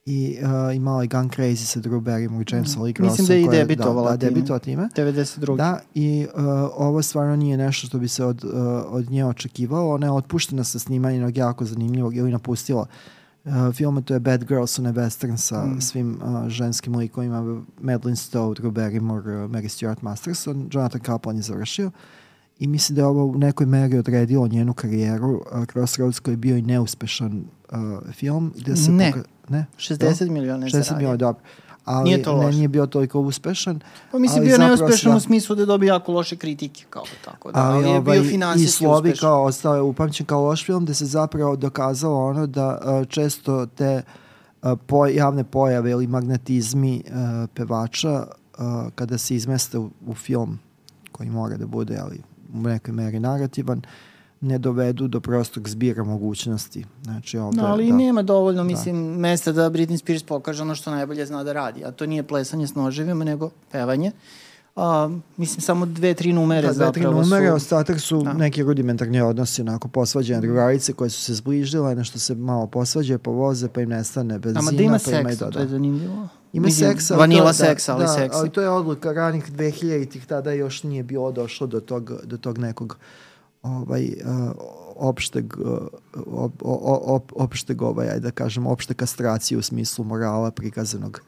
i 0.07 0.39
uh, 0.43 0.77
imala 0.77 1.03
je 1.03 1.09
Gun 1.09 1.31
Crazy 1.31 1.57
sa 1.57 1.81
Drew 1.81 2.01
Barrymore 2.01 2.43
i 2.43 2.55
Jamesom 2.55 2.83
Lee 2.83 2.93
Grossom. 2.93 3.13
Mhm. 3.15 3.23
Mislim 3.23 3.27
da 3.27 3.35
je 3.35 3.43
i 3.43 3.47
koja 3.47 3.59
debitovala 3.59 4.11
Da, 4.11 4.17
da 4.17 4.19
time. 4.19 4.31
debitovala 4.31 4.59
time. 4.59 4.89
92. 4.97 5.57
Da, 5.57 5.81
i 5.95 6.27
uh, 6.35 6.43
ovo 6.77 7.03
stvarno 7.03 7.37
nije 7.37 7.57
nešto 7.57 7.87
što 7.87 7.99
bi 7.99 8.09
se 8.09 8.25
od, 8.25 8.45
uh, 8.45 8.51
od 8.87 9.11
nje 9.11 9.25
očekivalo. 9.25 9.95
Ona 9.95 10.07
je 10.07 10.13
otpuštena 10.13 10.65
sa 10.65 10.79
snimanjem 10.79 11.21
jednog 11.21 11.37
jako 11.37 11.65
zanimljivog 11.65 12.17
ili 12.17 12.31
napustila 12.31 12.87
uh, 13.45 13.53
filma, 13.73 14.01
to 14.01 14.15
je 14.15 14.21
Bad 14.21 14.45
Girls, 14.45 14.79
onaj 14.79 14.93
western 14.93 15.37
sa 15.37 15.65
Mm. 15.67 15.81
svim 15.81 16.19
uh, 16.23 16.49
ženskim 16.49 16.97
likovima, 16.97 17.43
Madeline 17.81 18.17
Stowe, 18.17 18.55
Drew 18.55 18.71
Barrymore, 18.73 19.45
uh, 19.45 19.51
Mary 19.51 19.69
Stuart 19.69 20.03
Masterson, 20.03 20.69
Jonathan 20.73 21.01
Kaplan 21.01 21.37
je 21.37 21.43
završio. 21.43 21.91
I 22.59 22.67
mislim 22.67 22.97
da 22.97 23.03
je 23.03 23.07
ovo 23.07 23.25
u 23.25 23.39
nekoj 23.39 23.67
meri 23.67 23.99
odredilo 23.99 24.49
njenu 24.49 24.75
karijeru. 24.75 25.41
Crossroads 25.73 26.19
koji 26.21 26.33
je 26.33 26.37
bio 26.37 26.57
i 26.57 26.63
neuspešan 26.63 27.45
uh, 27.73 27.79
film. 28.13 28.53
Gde 28.57 28.77
se 28.77 28.91
Ne. 28.93 29.13
poka- 29.13 29.25
ne? 29.49 29.67
60 29.77 30.31
miliona 30.31 30.67
je 30.67 30.71
60 30.71 30.73
zaradio. 30.73 30.97
miliona, 30.97 31.17
dobro. 31.17 31.43
ali 31.85 32.05
Nije 32.05 32.23
to 32.23 32.43
ne, 32.43 32.53
nije 32.53 32.69
bio 32.69 32.87
toliko 32.87 33.21
uspešan. 33.21 33.81
Pa 34.13 34.19
mislim, 34.19 34.45
bio 34.45 34.59
neuspešan 34.59 35.11
da. 35.13 35.17
u 35.17 35.21
smislu 35.21 35.57
da 35.57 35.63
je 35.63 35.67
dobio 35.67 35.87
jako 35.87 36.13
loše 36.13 36.37
kritike, 36.37 36.85
kao 36.91 37.05
tako 37.25 37.53
da, 37.53 37.61
ali, 37.61 37.77
ali 37.77 37.89
je 37.89 37.99
ovaj, 37.99 38.19
bio 38.19 38.25
i 38.25 38.29
finansijski 38.29 38.77
Slovi 38.79 39.09
uspešan. 39.09 39.29
kao 39.29 39.45
ostao 39.45 39.75
je 39.75 39.83
upamćen 39.83 40.27
kao 40.27 40.45
loš 40.45 40.67
film 40.67 40.85
gde 40.85 40.95
se 40.95 41.07
zapravo 41.07 41.57
dokazalo 41.57 42.27
ono 42.27 42.47
da 42.47 42.81
uh, 43.01 43.09
često 43.09 43.67
te 43.67 44.03
uh, 44.63 44.79
po, 44.87 45.07
javne 45.07 45.45
pojave 45.45 45.91
ili 45.91 46.07
magnetizmi 46.07 47.03
uh, 47.07 47.13
pevača 47.55 48.27
uh, 48.59 48.65
kada 48.95 49.19
se 49.19 49.35
izmeste 49.35 49.79
u, 49.79 49.91
u 50.07 50.15
film 50.15 50.59
koji 51.13 51.31
mora 51.31 51.57
da 51.57 51.67
bude 51.67 51.99
ali 52.03 52.21
u 52.55 52.59
nekoj 52.59 52.95
meri 52.95 53.21
narativan 53.21 53.83
ne 54.41 54.59
dovedu 54.59 55.09
do 55.09 55.21
prostog 55.21 55.69
zbira 55.69 56.05
mogućnosti. 56.05 56.85
Znači, 57.03 57.39
ovde, 57.39 57.61
No, 57.61 57.67
ali 57.67 57.91
da. 57.91 57.97
nema 57.97 58.23
dovoljno, 58.23 58.65
mislim, 58.65 58.97
mesta 58.97 59.53
da 59.53 59.71
Britney 59.71 59.97
Spears 59.97 60.23
pokaže 60.23 60.63
ono 60.63 60.75
što 60.75 60.91
najbolje 60.91 61.27
zna 61.27 61.45
da 61.45 61.53
radi. 61.53 61.85
A 61.85 61.91
to 61.91 62.07
nije 62.07 62.23
plesanje 62.23 62.67
s 62.67 62.75
noževima, 62.75 63.25
nego 63.25 63.51
pevanje. 63.73 64.13
A, 64.77 65.11
mislim, 65.37 65.61
samo 65.61 65.87
dve, 65.87 66.15
tri 66.15 66.33
numere 66.33 66.67
Da, 66.67 66.73
dve, 66.75 66.93
tri 66.93 67.03
zapravo 67.03 67.23
numere, 67.23 67.49
su... 67.49 67.55
ostatak 67.55 68.01
su 68.01 68.23
Da. 68.23 68.33
neki 68.33 68.63
rudimentarni 68.63 69.21
odnosi, 69.21 69.63
onako 69.63 69.89
posvađene 69.89 70.41
drugarice 70.41 70.93
koje 70.93 71.11
su 71.11 71.21
se 71.21 71.35
zbližile, 71.35 71.95
nešto 71.95 72.19
se 72.19 72.35
malo 72.35 72.67
posvađe, 72.67 73.19
povoze, 73.19 73.69
pa 73.69 73.81
im 73.81 73.89
nestane 73.89 74.39
benzina, 74.39 74.61
Ama 74.61 74.71
da 74.71 74.83
ima 74.83 74.99
pa 75.05 75.11
ima 75.11 75.21
i 75.21 75.25
seks, 75.25 75.39
to 75.39 75.45
doda. 75.45 75.61
je 75.61 75.69
zanimljivo. 75.69 76.29
Ima 76.55 76.67
Mislim, 76.67 76.91
seksa. 76.91 77.15
ali 77.15 77.21
Vanila 77.21 77.53
to, 77.53 77.59
da, 77.59 77.65
seksa, 77.65 77.93
ali 77.95 78.03
da, 78.03 78.09
seksa. 78.09 78.39
ali 78.39 78.51
to 78.51 78.61
je 78.61 78.69
odluka 78.69 79.13
ranih 79.13 79.53
2000-ih, 79.53 80.27
tada 80.27 80.53
još 80.53 80.83
nije 80.83 81.03
bilo 81.03 81.33
došlo 81.33 81.67
do 81.67 81.81
tog, 81.81 82.13
do 82.25 82.37
tog 82.37 82.59
nekog 82.59 82.99
ovaj, 83.63 84.05
uh, 84.05 84.51
opšteg, 84.97 85.55
uh, 85.59 85.79
op, 86.27 86.53
op, 86.61 87.03
op, 87.03 87.33
opšteg 87.37 87.83
ovaj, 87.83 88.09
ajde 88.09 88.21
da 88.21 88.31
kažem, 88.31 88.67
opšte 88.67 88.95
kastracije 88.95 89.59
u 89.59 89.63
smislu 89.63 90.05
morala 90.05 90.51
prikazanog 90.51 91.21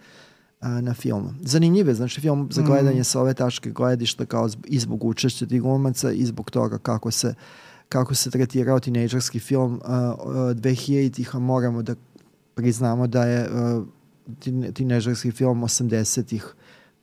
uh, 0.60 0.68
na 0.68 0.94
filmu. 0.94 1.34
Zanimljiv 1.40 1.88
je, 1.88 1.94
znači 1.94 2.20
film 2.20 2.48
za 2.52 2.62
gledanje 2.62 3.04
sa 3.04 3.20
ove 3.20 3.34
tačke 3.34 3.70
gledišta 3.70 4.26
kao 4.26 4.48
zb- 4.48 4.66
i 4.66 4.78
zbog 4.78 5.04
učešća 5.04 5.46
tih 5.46 5.62
glumaca 5.62 6.12
i 6.12 6.26
zbog 6.26 6.50
toga 6.50 6.78
kako 6.78 7.10
se 7.10 7.34
kako 7.88 8.14
se 8.14 8.30
tretirao 8.30 8.80
tinejdžerski 8.80 9.40
film 9.40 9.72
uh, 9.74 9.80
uh, 9.80 10.34
2000-ih, 10.34 11.36
a 11.36 11.38
moramo 11.38 11.82
da 11.82 11.94
priznamo 12.54 13.06
da 13.06 13.24
je 13.24 13.48
uh, 13.50 13.86
tine- 14.40 14.72
tinejdžerski 14.72 15.30
film 15.30 15.62
80-ih 15.62 16.54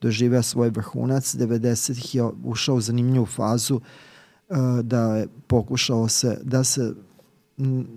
doživeo 0.02 0.42
svoj 0.44 0.70
vrhunac, 0.70 1.36
90-ih 1.36 2.16
je 2.16 2.24
ušao 2.44 2.76
u 2.76 2.82
zanimljivu 2.82 3.26
fazu 3.26 3.76
uh, 3.76 4.58
da 4.84 5.16
je 5.16 5.28
pokušalo 5.48 6.08
se 6.08 6.40
da 6.44 6.64
se 6.64 6.94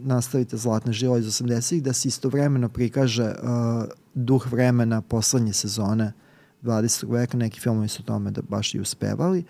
nastavite 0.04 0.56
Zlatne 0.56 0.92
žila 0.92 1.18
iz 1.18 1.26
80-ih, 1.26 1.82
da 1.82 1.92
se 1.92 2.08
istovremeno 2.08 2.68
prikaže 2.68 3.24
uh, 3.24 3.84
duh 4.14 4.52
vremena 4.52 5.00
poslednje 5.02 5.52
sezone 5.52 6.12
20. 6.62 7.12
veka, 7.12 7.36
neki 7.36 7.60
filmovi 7.60 7.88
su 7.88 8.02
tome 8.02 8.30
da 8.30 8.42
baš 8.42 8.74
i 8.74 8.80
uspevali, 8.80 9.44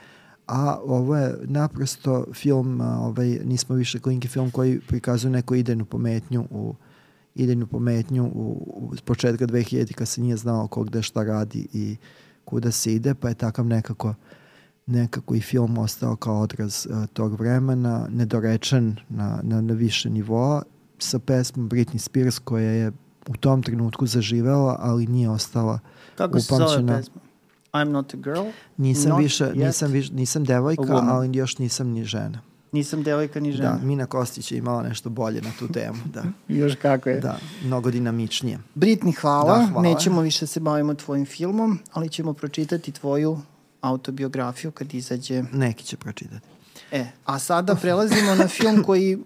a 0.47 0.79
ovo 0.85 1.17
je 1.17 1.39
naprosto 1.45 2.27
film, 2.35 2.81
a, 2.81 2.99
ovaj, 3.01 3.29
nismo 3.45 3.77
više 3.77 3.99
klinki 3.99 4.29
film 4.29 4.51
koji 4.51 4.81
prikazuje 4.81 5.31
neku 5.31 5.55
idejnu 5.55 5.85
pometnju 5.85 6.47
u 6.51 6.75
idejnu 7.37 7.67
pometnju 7.67 8.25
u, 8.25 8.73
u, 8.77 8.97
s 8.97 9.01
početka 9.01 9.47
2000 9.47 9.93
kad 9.93 10.09
se 10.09 10.21
nije 10.21 10.37
znao 10.37 10.69
ko 10.69 10.83
gde 10.83 11.03
šta 11.03 11.25
radi 11.25 11.69
i 11.73 11.97
kuda 12.45 12.71
se 12.71 12.95
ide, 12.95 13.15
pa 13.15 13.29
je 13.29 13.35
takav 13.35 13.67
nekako 13.67 14.15
nekako 14.87 15.35
i 15.35 15.41
film 15.41 15.79
ostao 15.79 16.17
kao 16.17 16.41
odraz 16.41 16.87
uh, 16.91 17.07
tog 17.07 17.41
vremena, 17.41 18.09
nedorečen 18.11 18.97
na, 19.09 19.41
na, 19.43 19.61
na 19.61 19.75
više 19.75 20.11
nivoa, 20.11 20.63
sa 20.99 21.19
pesmom 21.19 21.69
Britney 21.69 21.99
Spears 21.99 22.39
koja 22.39 22.71
je 22.71 22.93
u 23.29 23.37
tom 23.37 23.63
trenutku 23.63 24.07
zaživela, 24.07 24.77
ali 24.81 25.07
nije 25.07 25.31
ostala 25.31 25.79
Kako 26.17 26.41
se 26.41 26.47
zove 26.47 26.65
upamćena. 26.65 26.97
pesma? 26.97 27.21
I'm 27.73 27.91
not 27.91 28.15
a 28.15 28.17
girl? 28.17 28.51
Nisam 28.77 29.11
Not 29.11 29.21
više, 29.21 29.45
yet 29.45 29.67
nisam, 29.67 29.93
više, 29.93 30.15
nisam 30.15 30.43
a 30.43 30.45
devojka, 30.45 30.93
ali 30.93 31.37
još 31.37 31.59
nisam 31.59 31.89
ni 31.89 32.05
žena. 32.05 32.41
Nisam 32.77 33.03
devojka 33.03 33.41
ni 33.41 33.53
žena. 33.53 33.71
Da, 33.71 33.87
Mina 33.87 34.07
Kostić 34.07 34.53
je 34.53 34.59
imala 34.59 34.83
nešto 34.83 35.11
bolje 35.11 35.43
na 35.43 35.51
tu 35.59 35.69
temu, 35.69 35.99
da. 36.13 36.25
Još 36.61 36.75
kako 36.83 37.09
je. 37.09 37.21
Da, 37.21 37.39
mnogo 37.65 37.91
dinamičnije. 37.91 38.59
Britni, 38.75 39.13
hvala. 39.13 39.59
Da, 39.59 39.67
hvala. 39.67 39.83
Nećemo 39.83 40.21
više 40.21 40.41
da 40.41 40.47
se 40.47 40.61
bavimo 40.61 40.95
tvojim 40.95 41.27
filmom, 41.27 41.79
ali 41.93 42.09
ćemo 42.09 42.33
pročitati 42.33 42.93
tvoju 42.93 43.39
autobiografiju 43.81 44.71
kad 44.71 44.95
izađe. 44.95 45.43
Neki 45.53 45.85
će 45.85 45.97
pročitati. 45.97 46.47
E, 46.93 47.07
a 47.25 47.39
sada 47.39 47.75
prelazimo 47.75 48.35
na 48.35 48.49
film 48.49 48.83
koji 48.83 49.19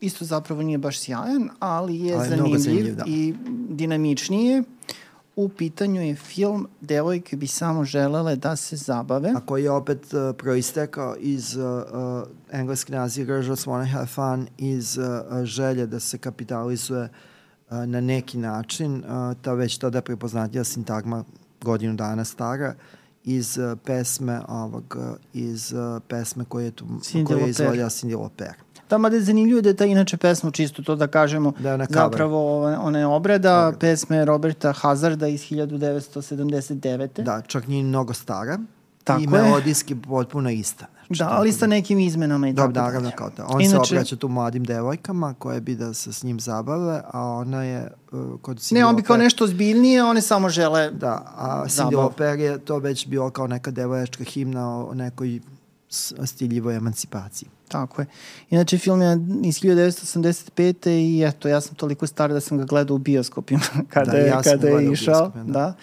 isto 0.00 0.24
zapravo 0.24 0.62
nije 0.62 0.78
baš 0.78 0.98
sjajan, 0.98 1.48
ali 1.58 2.00
je 2.00 2.14
Ali 2.14 2.28
zanimljiv 2.28 2.58
zanimljiv, 2.58 2.94
da. 2.94 3.04
i 3.06 3.34
dinamičnije. 3.68 4.62
U 5.36 5.48
pitanju 5.48 6.02
je 6.02 6.16
film 6.16 6.68
Devojke 6.80 7.36
bi 7.36 7.46
samo 7.46 7.84
želele 7.84 8.36
da 8.36 8.56
se 8.56 8.76
zabave. 8.76 9.32
A 9.36 9.40
koji 9.40 9.64
je 9.64 9.70
opet 9.70 10.14
uh, 10.14 10.36
proistekao 10.38 11.16
iz 11.18 11.56
uh, 11.56 11.64
uh, 11.64 12.28
engleski 12.52 12.92
naziv 12.92 13.26
Girls 13.26 13.46
Just 13.46 13.66
Wanna 13.66 13.90
Have 13.92 14.06
Fun, 14.06 14.46
iz 14.58 14.98
uh, 14.98 15.44
želje 15.44 15.86
da 15.86 16.00
se 16.00 16.18
kapitalizuje 16.18 17.02
uh, 17.02 17.76
na 17.76 18.00
neki 18.00 18.38
način, 18.38 18.96
uh, 18.96 19.36
ta 19.42 19.52
već 19.52 19.78
tada 19.78 20.02
prepoznatljiva 20.02 20.64
sintagma 20.64 21.24
godinu 21.60 21.94
dana 21.94 22.24
stara, 22.24 22.74
iz 23.24 23.58
uh, 23.58 23.78
pesme 23.84 24.40
ovog, 24.48 24.96
iz 25.32 25.72
uh, 25.72 26.02
pesme 26.08 26.44
koje 26.44 26.64
je, 26.64 26.70
tu, 26.70 26.86
koje 27.26 27.40
je 27.40 27.50
izvodila 27.50 27.88
Cindy 27.88 28.18
Lauper. 28.18 28.54
Da 29.00 29.16
je 29.16 29.22
zanimljivo 29.22 29.60
da 29.60 29.68
je 29.68 29.76
ta 29.76 29.84
inače 29.86 30.16
pesma, 30.16 30.50
čisto 30.50 30.82
to 30.82 30.96
da 30.96 31.06
kažemo, 31.08 31.52
Da 31.52 31.70
je 31.70 31.78
cover. 31.78 31.88
zapravo 31.92 32.62
ona- 32.64 32.98
je 32.98 33.06
obrada 33.06 33.14
Obrada. 33.58 33.78
pesme 33.78 34.24
Roberta 34.24 34.72
Hazarda 34.74 35.28
iz 35.28 35.42
1979. 35.42 37.08
Da, 37.16 37.42
čak 37.42 37.66
nije 37.66 37.84
mnogo 37.84 38.12
stara. 38.14 38.58
Tako 39.04 39.20
I 39.20 39.24
je. 39.24 39.28
melodijski 39.28 39.96
potpuno 39.96 40.50
ista. 40.50 40.86
Znači, 41.06 41.18
Da, 41.18 41.28
ali 41.30 41.52
sa 41.52 41.66
nekim 41.66 41.98
izmenama 42.00 42.48
i 42.48 42.52
Da, 42.52 42.62
tako 42.62 42.72
naravno 42.74 43.00
dalje. 43.00 43.12
kao 43.12 43.30
to. 43.30 43.44
On 43.44 43.60
Inače- 43.60 43.86
se 43.86 43.94
obraća 43.94 44.16
tu 44.16 44.28
mladim 44.28 44.64
devojkama 44.64 45.34
koje 45.34 45.60
bi 45.60 45.74
da 45.74 45.94
se 45.94 46.12
s 46.12 46.22
njim 46.22 46.40
zabave, 46.40 47.00
a 47.06 47.20
ona 47.22 47.62
je 47.62 47.90
uh, 48.12 48.40
kod 48.40 48.56
Cindy 48.56 48.74
Ne, 48.74 48.86
on 48.86 48.96
bi 48.96 49.02
kao 49.02 49.16
nešto 49.16 49.44
ozbiljnije, 49.44 50.04
one 50.04 50.20
samo 50.20 50.48
žele... 50.48 50.90
Da, 50.90 51.12
a 51.36 51.64
Cindy. 51.66 51.94
Lauper 51.94 52.38
je 52.38 52.58
to 52.58 52.78
već 52.78 53.06
bilo 53.06 53.30
kao 53.30 53.46
neka 53.46 53.70
devojačka 53.70 54.24
himna 54.24 54.78
o 54.78 54.94
nekoj 54.94 55.40
stiljivoj 56.24 56.76
emancipaciji. 56.76 57.48
Tako 57.68 58.02
je. 58.02 58.06
Inače, 58.50 58.78
film 58.78 59.02
je 59.02 59.12
iz 59.44 59.60
1985. 59.60 60.90
i 60.90 61.24
eto, 61.24 61.48
ja 61.48 61.60
sam 61.60 61.74
toliko 61.74 62.06
star 62.06 62.32
da 62.32 62.40
sam 62.40 62.58
ga 62.58 62.64
gledao 62.64 62.94
u 62.94 62.98
bioskopima 62.98 63.62
kada, 63.88 64.10
Da, 64.10 64.18
je, 64.18 64.26
ja 64.26 64.42
kada 64.42 64.68
je 64.68 64.88
u 64.88 64.92
išao. 64.92 65.32
Da. 65.34 65.42
da. 65.42 65.52
da. 65.52 65.74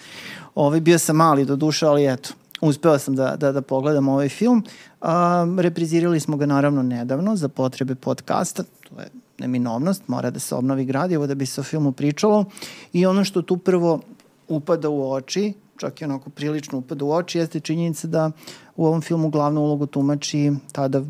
Ovaj, 0.54 0.80
bio 0.80 0.98
sam 0.98 1.16
mali 1.16 1.44
do 1.44 1.56
duša, 1.56 1.88
ali 1.88 2.12
eto, 2.12 2.34
uspeo 2.60 2.98
sam 2.98 3.16
da, 3.16 3.36
da, 3.36 3.52
da 3.52 3.62
pogledam 3.62 4.08
ovaj 4.08 4.28
film. 4.28 4.64
Um, 5.00 5.60
reprizirali 5.60 6.20
smo 6.20 6.36
ga 6.36 6.46
naravno 6.46 6.82
nedavno 6.82 7.36
za 7.36 7.48
potrebe 7.48 7.94
podcasta, 7.94 8.62
to 8.62 9.00
je 9.00 9.08
neminovnost, 9.38 10.08
mora 10.08 10.30
da 10.30 10.38
se 10.38 10.54
obnovi 10.54 10.84
gradivo 10.84 11.26
da 11.26 11.34
bi 11.34 11.46
se 11.46 11.60
o 11.60 11.64
filmu 11.64 11.92
pričalo. 11.92 12.44
I 12.92 13.06
ono 13.06 13.24
što 13.24 13.42
tu 13.42 13.56
prvo 13.56 14.00
upada 14.48 14.88
u 14.88 15.12
oči, 15.12 15.52
čak 15.76 16.00
i 16.00 16.04
onako 16.04 16.30
prilično 16.30 16.78
upada 16.78 17.04
u 17.04 17.12
oči, 17.12 17.38
jeste 17.38 17.60
činjenica 17.60 18.08
da 18.08 18.30
u 18.76 18.86
ovom 18.86 19.00
filmu 19.00 19.30
glavnu 19.30 19.60
ulogu 19.60 19.86
tumači 19.86 20.52
tada 20.72 21.02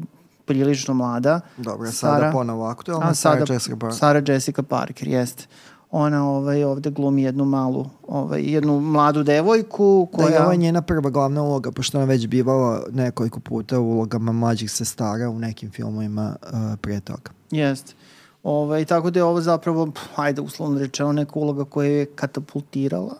prilično 0.44 0.94
mlada. 0.94 1.40
Dobro, 1.56 1.88
a 1.88 1.92
sada 1.92 2.30
ponovo 2.32 2.66
aktualna, 2.66 3.08
a 3.08 3.14
sada 3.14 3.52
Jessica 3.52 3.76
Parker. 3.76 3.98
Sarah 3.98 4.28
Jessica 4.28 4.62
Parker, 4.62 5.08
jeste. 5.08 5.46
Ona 5.90 6.28
ovaj, 6.28 6.64
ovde 6.64 6.90
glumi 6.90 7.22
jednu 7.22 7.44
malu, 7.44 7.86
ovaj, 8.08 8.42
jednu 8.42 8.80
mladu 8.80 9.22
devojku 9.22 10.08
Da, 10.12 10.16
koja... 10.18 10.42
ovo 10.42 10.52
je 10.52 10.56
njena 10.56 10.82
prva 10.82 11.10
glavna 11.10 11.42
uloga, 11.42 11.72
pošto 11.72 11.98
ona 11.98 12.06
već 12.06 12.26
bivala 12.26 12.82
nekoliko 12.90 13.40
puta 13.40 13.80
u 13.80 13.90
ulogama 13.90 14.32
mlađih 14.32 14.70
sestara 14.70 15.30
u 15.30 15.38
nekim 15.38 15.70
filmovima 15.70 16.36
uh, 16.42 16.78
pre 16.80 17.00
toga. 17.00 17.30
Jeste. 17.50 17.94
Ovaj, 18.42 18.84
tako 18.84 19.10
da 19.10 19.18
je 19.18 19.24
ovo 19.24 19.40
zapravo, 19.40 19.92
ajde 20.16 20.40
uslovno 20.40 20.78
rečeno, 20.78 21.12
neka 21.12 21.32
uloga 21.34 21.64
koja 21.64 21.90
je 21.90 22.06
katapultirala 22.06 23.16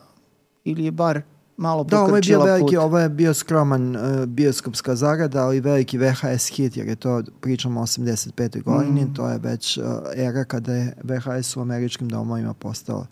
ili 0.64 0.84
je 0.84 0.90
bar 0.90 1.22
malo 1.62 1.85
Da, 1.85 2.00
ovo 2.00 2.16
je 2.16 2.23
bio 2.23 2.40
veliki, 2.40 2.66
put. 2.66 2.76
ovo 2.76 2.99
je 2.99 3.09
bio 3.11 3.35
skroman 3.35 3.97
uh, 3.97 4.02
bioskopska 4.26 4.97
zarada, 4.97 5.42
ali 5.42 5.61
veliki 5.61 5.99
VHS 5.99 6.49
hit, 6.49 6.76
jer 6.76 6.88
je 6.88 6.97
to, 6.97 7.23
pričamo 7.40 7.81
o 7.81 7.85
85. 7.85 8.62
godini, 8.62 9.00
Mm. 9.02 9.14
to 9.14 9.28
je 9.28 9.38
već 9.38 9.78
uh, 9.78 9.85
era 10.16 10.45
kada 10.45 10.75
je 10.75 10.97
VHS 11.02 11.57
u 11.57 11.61
američkim 11.61 12.09
domovima 12.09 12.54
postao 12.54 13.07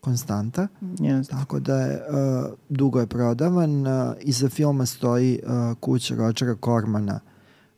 konstanta, 0.00 0.68
Jeste. 0.98 1.30
tako 1.32 1.60
da 1.60 1.76
je 1.76 2.00
uh, 2.00 2.46
dugo 2.68 3.00
je 3.00 3.06
prodavan. 3.06 3.80
Uh, 3.82 3.92
iza 4.20 4.48
filma 4.48 4.86
stoji 4.86 5.40
uh, 5.42 5.50
kuća 5.76 6.14
Rogera 6.16 6.54
Cormana, 6.56 7.20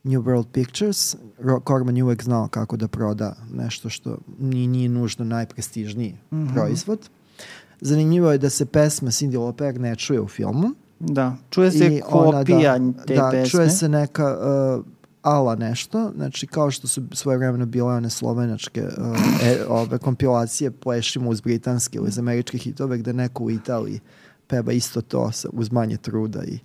New 0.05 0.23
World 0.23 0.47
Pictures. 0.47 1.17
Ro 1.39 1.61
Corman 1.61 1.97
je 1.97 2.05
uvek 2.05 2.25
znao 2.25 2.49
kako 2.49 2.77
da 2.77 2.89
proda 2.89 3.37
nešto 3.53 3.89
što 3.89 4.19
nije, 4.39 4.69
nije 4.69 4.89
nužno 4.89 5.25
najprestižniji 5.25 6.17
Mhm. 6.33 6.55
proizvod. 6.55 7.09
Zanimljivo 7.81 8.33
je 8.33 8.39
da 8.39 8.51
se 8.51 8.67
pesma 8.67 9.11
Cindy 9.11 9.39
Lauper 9.39 9.81
ne 9.81 9.97
čuje 9.97 10.21
u 10.21 10.29
filmu. 10.29 10.71
Da, 10.99 11.37
čuje 11.51 11.71
se 11.71 11.87
I 11.87 12.03
ona, 12.09 12.39
kopija 12.39 12.79
da, 12.79 13.05
te 13.05 13.15
da, 13.15 13.29
pesme. 13.33 13.51
čuje 13.51 13.71
se 13.71 13.89
neka 13.89 14.37
uh, 14.77 14.85
ala 15.23 15.57
nešto, 15.57 16.13
znači 16.17 16.47
kao 16.47 16.71
što 16.71 16.89
su 16.89 17.03
svoje 17.13 17.39
vremeno 17.39 17.67
bile 17.67 17.95
one 17.95 18.11
slovenačke 18.11 18.83
uh, 18.83 19.17
e, 19.45 19.65
ove 19.69 19.99
kompilacije 19.99 20.71
plešimo 20.71 21.31
uz 21.31 21.41
britanske 21.41 21.99
ili 21.99 22.09
uz 22.09 22.19
američke 22.19 22.59
hitove 22.59 22.99
gde 22.99 23.13
neko 23.13 23.45
u 23.45 23.51
Italiji 23.51 24.01
peva 24.47 24.73
isto 24.73 25.01
to 25.01 25.33
sa, 25.33 25.49
uz 25.53 25.73
manje 25.73 25.97
truda 25.97 26.45
i 26.45 26.59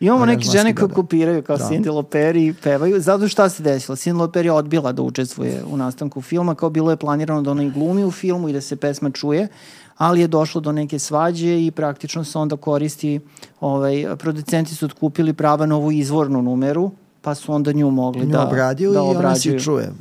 Imamo 0.00 0.26
neke 0.26 0.44
žene 0.44 0.74
koje 0.74 0.80
dobro. 0.80 0.94
kopiraju 0.94 1.42
kao 1.42 1.56
Da. 1.56 1.64
Cindy 1.64 1.92
Loperi 1.92 2.46
i 2.46 2.52
pevaju. 2.52 3.00
Zato 3.00 3.28
šta 3.28 3.48
se 3.48 3.62
desilo? 3.62 3.96
Cindy 3.96 4.18
Loperi 4.18 4.48
je 4.48 4.52
odbila 4.52 4.92
da 4.92 5.02
učestvuje 5.02 5.62
u 5.70 5.76
nastanku 5.76 6.22
filma, 6.22 6.54
kao 6.54 6.70
bilo 6.70 6.90
je 6.90 6.96
planirano 6.96 7.42
da 7.42 7.50
ona 7.50 7.62
i 7.62 7.70
glumi 7.70 8.04
u 8.04 8.10
filmu 8.10 8.48
i 8.48 8.52
da 8.52 8.60
se 8.60 8.76
pesma 8.76 9.10
čuje, 9.10 9.48
ali 9.96 10.20
je 10.20 10.26
došlo 10.26 10.60
do 10.60 10.72
neke 10.72 10.98
svađe 10.98 11.66
i 11.66 11.70
praktično 11.70 12.24
se 12.24 12.38
onda 12.38 12.56
koristi, 12.56 13.20
ovaj, 13.60 14.06
producenti 14.18 14.74
su 14.74 14.86
otkupili 14.86 15.32
prava 15.32 15.66
na 15.66 15.76
ovu 15.76 15.92
izvornu 15.92 16.42
numeru, 16.42 16.90
pa 17.22 17.34
su 17.34 17.52
onda 17.52 17.72
nju 17.72 17.90
mogli 17.90 18.26
nju 18.26 18.32
da, 18.32 18.46
obradio 18.46 18.92
da 18.92 18.98
i 18.98 19.02
ona 19.02 19.12
se 19.12 19.18
obrađuju. 19.18 19.60
čuje. 19.60 19.92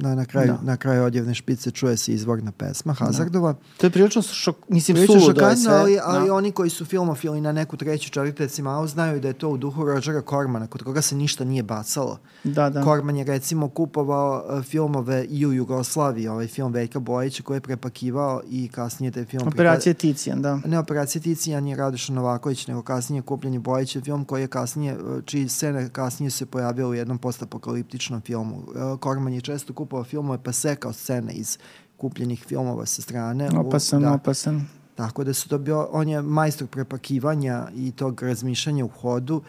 Na, 0.00 0.14
na, 0.14 0.24
kraju, 0.24 0.46
Da. 0.46 0.58
na 0.62 0.76
kraju 0.76 1.04
odjevne 1.04 1.34
špice 1.34 1.70
čuje 1.70 1.96
se 1.96 2.12
izvorna 2.12 2.52
pesma 2.52 2.92
Hazardova. 2.92 3.54
To 3.76 3.86
je 3.86 3.90
prilično 3.90 4.22
šok, 4.22 4.56
mislim, 4.68 4.94
Prilično 4.94 5.20
suludo 5.20 5.46
je 5.46 5.56
sve. 5.56 5.72
ali, 5.74 5.98
ali 6.02 6.26
da. 6.26 6.34
oni 6.34 6.52
koji 6.52 6.70
su 6.70 6.84
filmofili 6.84 7.40
na 7.40 7.52
neku 7.52 7.76
treću 7.76 8.10
četvrteci 8.10 8.62
malo 8.62 8.86
znaju 8.86 9.20
da 9.20 9.28
je 9.28 9.34
to 9.34 9.48
u 9.48 9.56
duhu 9.56 9.84
Rogera 9.84 10.22
Cormana, 10.30 10.66
kod 10.66 10.82
koga 10.82 11.02
se 11.02 11.16
ništa 11.16 11.44
nije 11.44 11.62
bacalo. 11.62 12.18
Da, 12.44 12.70
da. 12.70 12.82
Korman 12.82 13.16
je 13.16 13.24
recimo 13.24 13.68
kupovao 13.68 14.44
uh, 14.48 14.64
filmove 14.64 15.24
i 15.24 15.46
u 15.46 15.52
Jugoslaviji, 15.52 16.28
ovaj 16.28 16.46
film 16.46 16.72
Veljka 16.72 16.98
Bojića 16.98 17.42
koji 17.42 17.56
je 17.56 17.60
prepakivao 17.60 18.40
i 18.50 18.68
kasnije 18.68 19.10
taj 19.10 19.24
film... 19.24 19.48
Operacija 19.48 19.94
Ticijan, 19.94 20.42
da. 20.42 20.60
Ne 20.66 20.78
operacija 20.78 21.22
Ticijan 21.22 21.66
je 21.68 21.76
Radoša 21.76 22.12
Novaković, 22.12 22.66
nego 22.66 22.82
kasnije 22.82 23.22
kupljen 23.22 23.54
je 23.54 23.60
Bojićev 23.60 24.02
film 24.02 24.24
koji 24.24 24.42
je 24.42 24.46
kasnije, 24.46 24.98
uh, 24.98 25.24
čiji 25.24 25.48
scene 25.48 25.88
kasnije 25.88 26.30
se 26.30 26.46
pojavio 26.46 26.88
u 26.88 26.94
jednom 26.94 27.18
postapokaliptičnom 27.18 28.20
filmu. 28.20 28.56
Uh, 28.56 28.98
Korman 29.00 29.32
je 29.32 29.40
često 29.40 29.72
kupovao 29.72 29.89
filmove 30.04 30.38
pa 30.42 30.52
sekao 30.52 30.92
scene 30.92 31.32
iz 31.32 31.58
kupljenih 31.96 32.44
filmova 32.44 32.86
sa 32.86 33.02
strane. 33.02 33.50
Opasan, 33.56 34.02
da. 34.02 34.12
opasan. 34.12 34.66
Tako 34.94 35.24
da 35.24 35.34
su 35.34 35.48
to 35.48 35.58
bio, 35.58 35.88
on 35.92 36.08
je 36.08 36.22
majstor 36.22 36.68
prepakivanja 36.68 37.68
i 37.76 37.92
tog 37.92 38.22
razmišljanja 38.22 38.84
u 38.84 38.88
hodu, 38.88 39.42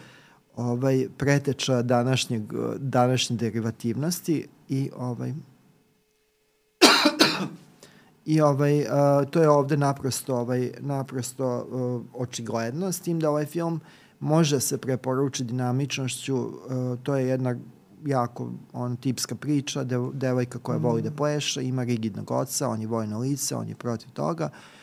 ovaj, 0.56 1.08
preteča 1.18 1.82
današnjeg, 1.82 2.42
današnje 2.78 3.36
derivativnosti 3.36 4.46
i 4.68 4.90
ovaj, 4.96 5.34
I 8.24 8.40
ovaj, 8.40 8.80
uh, 8.80 8.86
to 9.30 9.42
je 9.42 9.48
ovde 9.48 9.76
naprosto, 9.76 10.36
ovaj, 10.36 10.70
naprosto 10.80 11.66
uh, 11.70 12.22
očigledno, 12.22 12.92
s 12.92 13.00
tim 13.00 13.20
da 13.20 13.30
ovaj 13.30 13.46
film 13.46 13.80
može 14.20 14.60
se 14.60 14.78
preporučiti 14.78 15.44
dinamičnošću, 15.44 16.36
uh, 16.36 16.52
to 17.02 17.16
je 17.16 17.28
jedna 17.28 17.56
jako 18.06 18.50
on 18.72 18.96
tipska 18.96 19.34
priča, 19.34 19.84
dev, 19.84 20.10
devojka 20.12 20.58
koja 20.58 20.78
voli 20.78 21.02
da 21.02 21.10
pleše, 21.10 21.64
ima 21.64 21.84
rigidnog 21.84 22.30
oca, 22.30 22.68
on 22.68 22.80
je 22.80 22.86
vojno 22.86 23.18
lice, 23.18 23.56
on 23.56 23.68
je 23.68 23.74
protiv 23.74 24.10
toga. 24.10 24.44
Uf, 24.44 24.81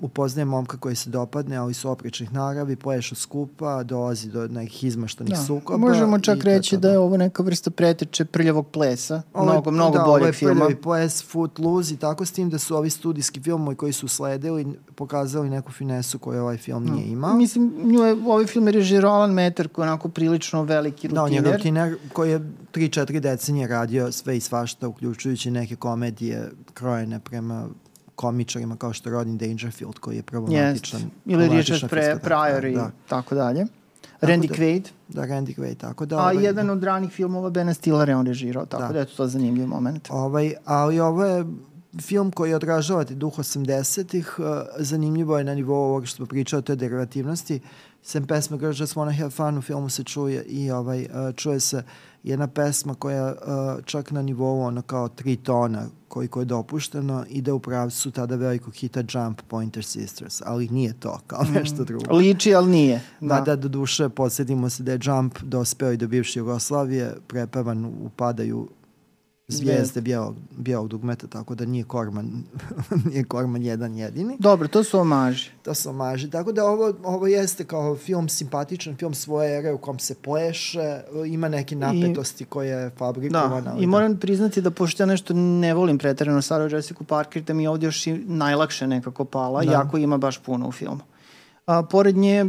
upoznaje 0.00 0.44
momka 0.44 0.76
koji 0.76 0.96
se 0.96 1.10
dopadne, 1.10 1.56
ali 1.56 1.74
su 1.74 1.90
oprečnih 1.90 2.32
naravi, 2.32 2.76
plešu 2.76 3.14
skupa, 3.14 3.82
dolazi 3.82 4.28
do 4.28 4.48
nekih 4.48 4.84
izmaštanih 4.84 5.30
Da. 5.30 5.40
sukoba. 5.40 5.78
Možemo 5.78 6.18
čak 6.18 6.44
reći 6.44 6.76
da 6.76 6.90
je 6.90 6.98
ovo 6.98 7.16
neka 7.16 7.42
vrsta 7.42 7.70
preteče 7.70 8.24
prljavog 8.24 8.66
plesa. 8.68 9.22
Ovo 9.34 9.44
mnogo, 9.44 9.70
mnogo 9.70 9.98
da, 9.98 10.04
boljeg 10.04 10.16
ovo 10.16 10.26
je 10.26 10.32
filma. 10.32 10.54
prljavi 10.54 10.76
ples, 10.76 11.24
Footloose 11.24 11.94
i 11.94 11.98
tako 11.98 12.24
s 12.24 12.32
tim 12.32 12.50
da 12.50 12.58
su 12.58 12.76
ovi 12.76 12.90
studijski 12.90 13.40
filmovi 13.40 13.76
koji 13.76 13.92
su 13.92 14.08
sledili 14.08 14.66
pokazali 14.94 15.50
neku 15.50 15.72
finesu 15.72 16.18
koju 16.18 16.40
ovaj 16.40 16.56
film 16.56 16.84
nije 16.86 17.06
imao. 17.06 17.34
Mislim, 17.34 17.72
nju 17.78 18.00
je, 18.00 18.12
ovaj 18.14 18.46
film 18.46 18.66
je 18.66 18.72
režirao 18.72 19.12
Alan 19.12 19.32
Meter, 19.32 19.68
koji 19.68 19.84
je 19.84 19.90
onako 19.90 20.08
prilično 20.08 20.62
veliki 20.62 21.08
Da, 21.08 21.22
on 21.22 21.32
je 21.32 21.38
rutiner. 21.38 21.56
rutiner 21.56 22.10
koji 22.12 22.30
je 22.30 22.40
3-4 22.72 23.20
decenije 23.20 23.68
radio 23.68 24.12
sve 24.12 24.36
i 24.36 24.40
svašta, 24.40 24.88
uključujući 24.88 25.50
neke 25.50 25.76
komedije 25.76 26.50
krojene 26.74 27.20
prema 27.20 27.68
komičarima 28.20 28.76
kao 28.76 28.92
što 28.92 29.08
je 29.08 29.12
Rodin 29.12 29.38
Dangerfield 29.38 29.98
koji 29.98 30.16
je 30.16 30.22
problematičan. 30.22 31.00
Ili 31.00 31.10
problematična 31.38 31.74
Richard 31.74 31.90
Pre, 31.90 32.18
Pryor 32.24 32.70
i 32.70 32.74
Da, 32.74 32.90
tako 33.08 33.34
dalje. 33.34 33.66
Randy 34.20 34.48
da- 34.48 34.54
Quaid. 34.54 34.88
da, 35.08 35.22
Randy 35.22 35.54
Quaid, 35.56 35.76
tako 35.76 36.06
da... 36.06 36.16
A 36.16 36.20
ovaj, 36.20 36.44
jedan 36.44 36.70
od 36.70 36.84
ranih 36.84 37.10
filmova 37.10 37.50
Bena 37.50 37.74
Stillera 37.74 38.12
je 38.12 38.16
on 38.16 38.26
režirao, 38.26 38.66
tako 38.66 38.82
da, 38.82 38.86
Da. 38.86 38.92
da 38.92 38.98
je 39.00 39.06
to 39.06 39.26
zanimljiv 39.26 39.66
moment. 39.66 40.08
Ovaj, 40.10 40.54
ali 40.64 41.00
ovo 41.00 41.24
je 41.24 41.44
film 42.00 42.30
koji 42.30 42.54
odražava 42.54 43.04
duh 43.04 43.32
80-ih. 43.34 44.34
Uh, 44.38 44.44
zanimljivo 44.78 45.38
je 45.38 45.44
na 45.44 45.54
nivou 45.54 45.76
ovog 45.78 46.06
što 46.06 46.16
smo 46.16 46.26
pričali 46.26 46.58
o 46.58 46.62
toj 46.62 46.76
derivativnosti. 46.76 47.60
Sem 48.02 48.26
pesme 48.26 48.58
Girls 48.58 48.80
Just 48.80 48.94
Wanna 48.94 49.18
Have 49.18 49.30
Fun 49.30 49.58
u 49.58 49.62
filmu 49.62 49.88
se 49.88 50.04
čuje 50.04 50.42
i 50.42 50.70
ovaj, 50.70 51.00
uh, 51.02 51.34
čuje 51.36 51.60
se 51.60 51.82
jedna 52.22 52.46
pesma 52.46 52.94
koja 52.94 53.26
uh, 53.26 53.84
čak 53.84 54.10
na 54.10 54.22
nivou 54.22 54.60
ono 54.60 54.82
kao 54.82 55.08
tri 55.08 55.36
tona 55.36 55.86
koliko 56.08 56.40
je 56.40 56.44
dopušteno 56.44 57.24
ide 57.28 57.52
u 57.52 57.58
pravcu 57.60 58.10
tada 58.10 58.36
velikog 58.36 58.74
hita 58.74 59.02
Jump 59.12 59.40
Pointer 59.48 59.84
Sisters, 59.84 60.42
ali 60.44 60.68
nije 60.68 60.92
to 60.92 61.20
kao 61.26 61.44
nešto 61.54 61.84
drugo. 61.84 62.16
Liči, 62.16 62.54
ali 62.54 62.70
nije. 62.70 63.02
Da. 63.20 63.34
Mada 63.34 63.56
do 63.56 63.68
duše 63.68 64.08
podsjetimo 64.08 64.70
se 64.70 64.82
da 64.82 64.92
je 64.92 64.98
Jump 65.02 65.38
dospeo 65.42 65.92
i 65.92 65.96
do 65.96 66.08
bivše 66.08 66.38
Jugoslavije, 66.38 67.16
prepevan 67.26 67.84
upadaju 67.84 68.68
zvijezde 69.50 70.00
bijelog, 70.00 70.34
bijelog 70.56 70.88
dugmeta, 70.88 71.26
tako 71.26 71.54
da 71.54 71.64
nije 71.64 71.84
Korman, 71.84 72.42
nije 73.10 73.24
Korman 73.24 73.62
jedan 73.62 73.96
jedini. 73.96 74.36
Dobro, 74.38 74.68
to 74.68 74.84
su 74.84 74.98
omaži. 74.98 75.50
To 75.62 75.74
su 75.74 75.90
omaži. 75.90 76.30
Tako 76.30 76.52
da 76.52 76.64
ovo, 76.64 76.92
ovo 77.04 77.26
jeste 77.26 77.64
kao 77.64 77.96
film 77.96 78.28
simpatičan, 78.28 78.96
film 78.96 79.14
svoje 79.14 79.58
ere 79.58 79.72
u 79.72 79.78
kom 79.78 79.98
se 79.98 80.14
pleše, 80.14 81.00
ima 81.26 81.48
neke 81.48 81.76
napetosti 81.76 82.44
koje 82.44 82.68
je 82.68 82.90
fabrikovana. 82.90 83.74
Da, 83.74 83.80
i 83.80 83.86
moram 83.86 84.16
priznati 84.16 84.60
da 84.60 84.70
pošto 84.70 85.02
ja 85.02 85.06
nešto 85.06 85.34
ne 85.34 85.74
volim 85.74 85.98
pretarano 85.98 86.42
Sarah 86.42 86.72
Jessica 86.72 87.04
Parker, 87.04 87.42
da 87.42 87.54
mi 87.54 87.62
je 87.62 87.68
ovdje 87.70 87.86
još 87.86 88.06
i 88.06 88.12
najlakše 88.12 88.86
nekako 88.86 89.24
pala, 89.24 89.64
Da. 89.64 89.72
jako 89.72 89.98
ima 89.98 90.18
baš 90.18 90.38
puno 90.38 90.68
u 90.68 90.72
filmu. 90.72 91.00
A, 91.66 91.82
pored 91.82 92.16
nje 92.16 92.44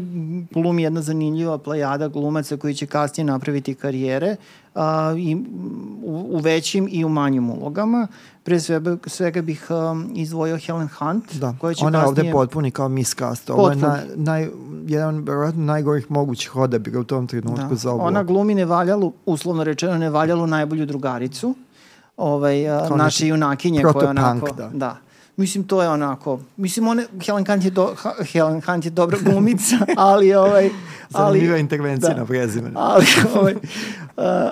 glumi 0.52 0.84
jedna 0.84 1.02
zanimljiva 1.02 1.58
plejada 1.58 2.08
glumaca 2.08 2.58
koji 2.58 2.74
će 2.74 2.86
kasnije 2.86 3.26
napraviti 3.26 3.74
karijere 3.74 4.36
a, 4.76 5.14
i, 5.18 5.36
u, 6.04 6.28
u 6.30 6.38
većim 6.38 6.88
i 6.92 7.06
u 7.06 7.10
manjim 7.10 7.50
ulogama. 7.50 8.08
Pre 8.44 8.60
svega, 8.60 8.98
svega 9.06 9.42
bih 9.42 9.68
um, 9.70 10.12
izdvojio 10.16 10.58
Helen 10.58 10.90
Hunt, 11.00 11.34
Da, 11.34 11.56
koja 11.62 11.74
će 11.74 11.86
ona 11.86 12.00
je 12.00 12.06
ovde 12.06 12.16
kasnije... 12.16 12.34
potpuni 12.34 12.72
kao 12.72 12.90
miscast. 12.90 13.50
Ovo 13.50 13.70
je 13.70 13.76
na, 13.76 14.00
naj, 14.16 14.50
jedan 14.88 15.24
verovatno 15.24 15.64
najgorih 15.64 16.12
mogućih 16.12 16.56
odabira 16.56 17.00
u 17.00 17.04
tom 17.04 17.28
trenutku 17.28 17.70
Da. 17.70 17.76
za 17.76 17.92
ovu. 17.92 18.02
Ona 18.02 18.24
glumi 18.24 18.56
nevaljalu, 18.56 19.14
uslovno 19.26 19.64
rečeno 19.64 19.98
nevaljalu 19.98 20.48
najbolju 20.48 20.86
drugaricu, 20.86 21.56
ovaj, 22.18 22.70
a, 22.70 22.90
naše 22.96 23.28
junakinje 23.28 23.84
koja 23.94 24.10
onako... 24.10 24.54
da. 24.54 24.70
da. 24.74 24.98
Mislim, 25.42 25.64
to 25.64 25.82
je 25.82 25.90
onako... 25.90 26.40
Mislim, 26.58 26.88
one, 26.88 27.06
Helen 27.26 27.46
Hunt 27.46 27.64
je, 27.66 27.72
do, 27.72 27.96
Helen 28.32 28.62
Hunt 28.62 28.86
je 28.86 28.92
dobra 28.92 29.18
glumica, 29.24 29.76
ali... 29.98 30.34
Ovaj, 30.34 30.70
ali 31.14 31.40
Zanimljiva 31.40 31.58
intervencija 31.58 32.14
da. 32.14 32.20
na 32.20 32.26
prezimenu. 32.26 32.80
ali, 32.80 33.06
ovaj, 33.36 33.56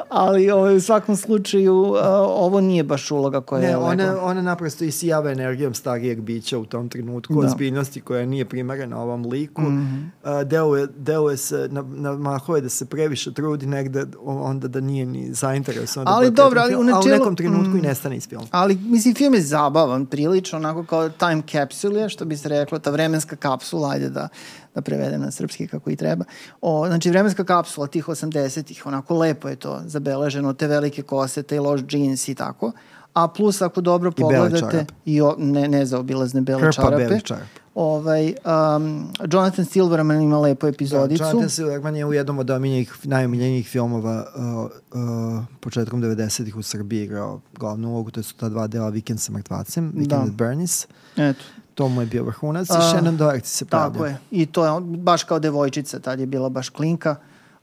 ali 0.09 0.51
ovaj, 0.51 0.75
u 0.75 0.81
svakom 0.81 1.15
slučaju 1.15 1.73
uh, 1.81 1.97
ovo 2.25 2.61
nije 2.61 2.83
baš 2.83 3.11
uloga 3.11 3.41
koja 3.41 3.61
Ne, 3.61 3.67
je 3.67 3.77
ona, 3.77 3.89
legla. 4.05 4.23
ona 4.23 4.41
naprosto 4.41 4.83
isijava 4.83 5.31
energijom 5.31 5.73
starijeg 5.73 6.21
bića 6.21 6.57
u 6.57 6.65
tom 6.65 6.89
trenutku, 6.89 7.33
Da. 7.33 7.41
da. 7.41 7.47
ozbiljnosti 7.47 8.01
koja 8.01 8.25
nije 8.25 8.45
primarena 8.45 9.01
ovom 9.01 9.25
liku. 9.25 9.61
Mm. 9.61 10.11
-hmm. 10.23 10.43
deluje, 10.43 10.87
deluje 10.89 11.37
se, 11.37 11.67
na, 11.71 11.81
na 11.83 12.11
mahove 12.13 12.61
da 12.61 12.69
se 12.69 12.85
previše 12.85 13.33
trudi 13.33 13.65
negde, 13.65 14.05
onda 14.23 14.67
da 14.67 14.79
nije 14.79 15.05
ni 15.05 15.33
zainteresovan. 15.33 16.05
da 16.05 16.11
Ali 16.11 16.25
bude 16.25 16.35
dobro, 16.35 16.61
ali 16.61 16.75
u 16.75 16.79
načelu- 16.79 17.11
A 17.11 17.15
u 17.15 17.19
nekom 17.19 17.35
trenutku 17.35 17.69
mm. 17.69 17.77
i 17.77 17.81
nestane 17.81 18.17
iz 18.17 18.27
filma. 18.27 18.45
Ali, 18.51 18.75
mislim, 18.77 19.15
film 19.15 19.33
je 19.33 19.41
zabavan, 19.41 20.05
prilično, 20.05 20.57
onako 20.57 20.83
kao 20.83 21.09
time 21.09 21.41
capsule, 21.43 22.09
što 22.09 22.25
bi 22.25 22.37
se 22.37 22.49
reklo, 22.49 22.79
ta 22.79 22.91
vremenska 22.91 23.35
kapsula, 23.35 23.89
ajde 23.89 24.09
da, 24.09 24.27
da 24.75 24.81
prevedem 24.81 25.21
na 25.21 25.31
srpski 25.31 25.67
kako 25.67 25.89
i 25.89 25.95
treba. 25.95 26.25
O, 26.61 26.87
znači, 26.87 27.09
vremenska 27.09 27.43
kapsula 27.43 27.87
tih 27.87 28.07
80-ih, 28.07 28.85
onako 28.85 29.17
lepo 29.17 29.49
je 29.49 29.55
to 29.55 29.81
zabeleženo, 29.85 30.53
te 30.53 30.67
velike 30.67 31.01
kose, 31.01 31.43
te 31.43 31.59
loš 31.59 31.81
džins 31.81 32.27
i 32.27 32.35
tako. 32.35 32.71
A 33.13 33.27
plus, 33.27 33.61
ako 33.61 33.81
dobro 33.81 34.11
I 34.17 34.21
bele 34.21 34.35
pogledate, 34.35 34.59
čarape. 34.71 34.93
i 35.05 35.21
o, 35.21 35.35
ne, 35.37 35.67
nezaobilazne 35.67 36.41
bele 36.41 36.61
Krpa 36.61 36.71
čarape. 36.71 36.95
beli 36.97 37.21
čarap. 37.21 37.47
Ovaj, 37.75 38.33
um, 38.75 39.07
Jonathan 39.31 39.65
Silverman 39.65 40.21
ima 40.21 40.39
lepu 40.39 40.65
Da, 40.65 40.69
epizodicu. 40.69 41.23
Jonathan 41.23 41.49
Silverman 41.49 41.95
je 41.95 42.05
u 42.05 42.13
jednom 42.13 42.39
od 42.39 42.49
omiljenih, 42.49 42.93
najomiljenijih 43.03 43.67
filmova 43.67 44.25
uh, 44.35 44.43
uh, 45.01 45.43
početkom 45.59 46.01
90-ih 46.03 46.55
u 46.55 46.61
Srbiji 46.61 47.03
igrao 47.03 47.41
glavnu 47.59 47.89
ulogu, 47.89 48.11
to 48.11 48.23
su 48.23 48.35
ta 48.35 48.49
dva 48.49 48.67
dela 48.67 48.91
Weekend 48.91 49.17
sa 49.17 49.31
mrtvacem, 49.31 49.93
Weekend 49.95 50.07
Da. 50.07 50.21
at 50.21 50.29
Bernie's. 50.29 50.85
Eto. 51.17 51.43
To 51.79 51.87
mu 51.87 52.01
je 52.01 52.05
bio 52.05 52.23
vrhunac 52.23 52.69
i 52.69 52.81
Shannon 52.91 53.17
Doherty 53.17 53.45
se 53.45 53.65
pravlja. 53.65 53.93
Tako 53.93 54.05
je. 54.05 54.17
I 54.31 54.45
to 54.45 54.65
je 54.65 54.71
on, 54.71 54.83
baš 54.83 55.23
kao 55.23 55.39
devojčica, 55.39 55.99
tad 55.99 56.19
je 56.19 56.25
bila 56.25 56.49
baš 56.49 56.69
klinka. 56.69 57.15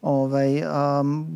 Ovaj, 0.02 0.62
um, 1.00 1.26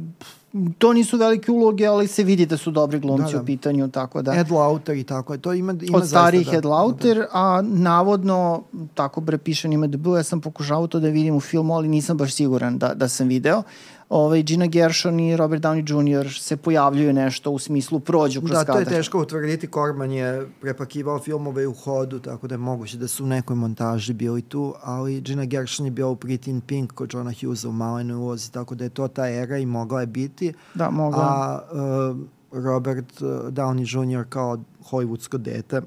to 0.79 0.93
nisu 0.93 1.17
velike 1.17 1.53
uloge, 1.53 1.87
ali 1.87 2.07
se 2.07 2.25
vidi 2.25 2.47
da 2.47 2.57
su 2.57 2.71
dobri 2.71 2.99
glumci 2.99 3.33
Da, 3.33 3.39
da. 3.39 3.43
u 3.43 3.47
pitanju, 3.47 3.89
tako 3.89 4.23
da... 4.23 4.35
Ed 4.35 4.51
Lauter 4.51 4.97
i 4.97 5.05
tako 5.05 5.33
je. 5.33 5.39
To 5.39 5.53
ima, 5.53 5.75
ima 5.83 5.99
od 5.99 6.09
starijih 6.09 6.47
zaista, 6.47 6.59
Ed 6.59 6.65
Lauter, 6.65 7.27
a 7.33 7.63
navodno, 7.65 8.63
tako 8.95 9.21
bre 9.21 9.39
piše 9.39 9.69
na 9.69 9.75
IMDb, 9.75 10.07
ja 10.07 10.23
sam 10.23 10.41
pokušao 10.41 10.87
to 10.87 11.01
da 11.01 11.09
vidim 11.09 11.37
u 11.37 11.41
filmu, 11.41 11.75
ali 11.75 11.89
nisam 11.89 12.17
baš 12.17 12.35
siguran 12.35 12.79
da, 12.79 12.95
da 12.95 13.09
sam 13.09 13.29
video. 13.29 13.63
Ovaj, 14.11 14.43
Gina 14.43 14.67
Gershon 14.67 15.21
i 15.21 15.37
Robert 15.37 15.63
Downey 15.63 16.21
Jr. 16.21 16.33
se 16.41 16.57
pojavljuju 16.57 17.13
nešto 17.13 17.51
u 17.51 17.59
smislu 17.59 18.01
prođu 18.01 18.41
kroz 18.41 18.51
Da, 18.51 18.65
kadar. 18.65 18.85
to 18.85 18.91
je 18.91 18.97
teško 18.97 19.21
utvrditi. 19.23 19.67
Korman 19.67 20.13
je 20.13 20.47
prepakivao 20.61 21.19
filmove 21.19 21.67
u 21.67 21.73
hodu, 21.73 22.19
tako 22.19 22.49
da 22.49 22.55
je 22.55 22.59
moguće 22.59 22.99
da 22.99 23.09
su 23.09 23.25
u 23.25 23.27
nekoj 23.27 23.57
montaži 23.57 24.13
bili 24.13 24.43
tu, 24.43 24.75
ali 24.83 25.21
Gina 25.21 25.45
Gershon 25.45 25.87
je 25.87 25.91
bio 25.91 26.11
u 26.11 26.17
Pretty 26.17 26.49
in 26.51 26.61
Pink 26.61 26.93
kod 26.93 27.15
Johna 27.15 27.33
Hughesa 27.41 27.69
u 27.69 27.73
malenoj 27.73 28.17
ulozi, 28.17 28.53
tako 28.53 28.75
da 28.75 28.85
je 28.85 28.91
to 28.91 29.09
ta 29.09 29.29
era 29.31 29.59
i 29.59 29.67
mogla 29.67 30.01
je 30.01 30.07
biti. 30.07 30.53
Da, 30.75 30.91
mogla. 30.91 31.23
A 31.23 31.61
uh, 31.73 32.17
Robert 32.65 33.23
uh, 33.23 33.29
Downey 33.29 34.19
Jr. 34.19 34.25
kao 34.29 34.59
hollywoodsko 34.91 35.37
dete 35.39 35.83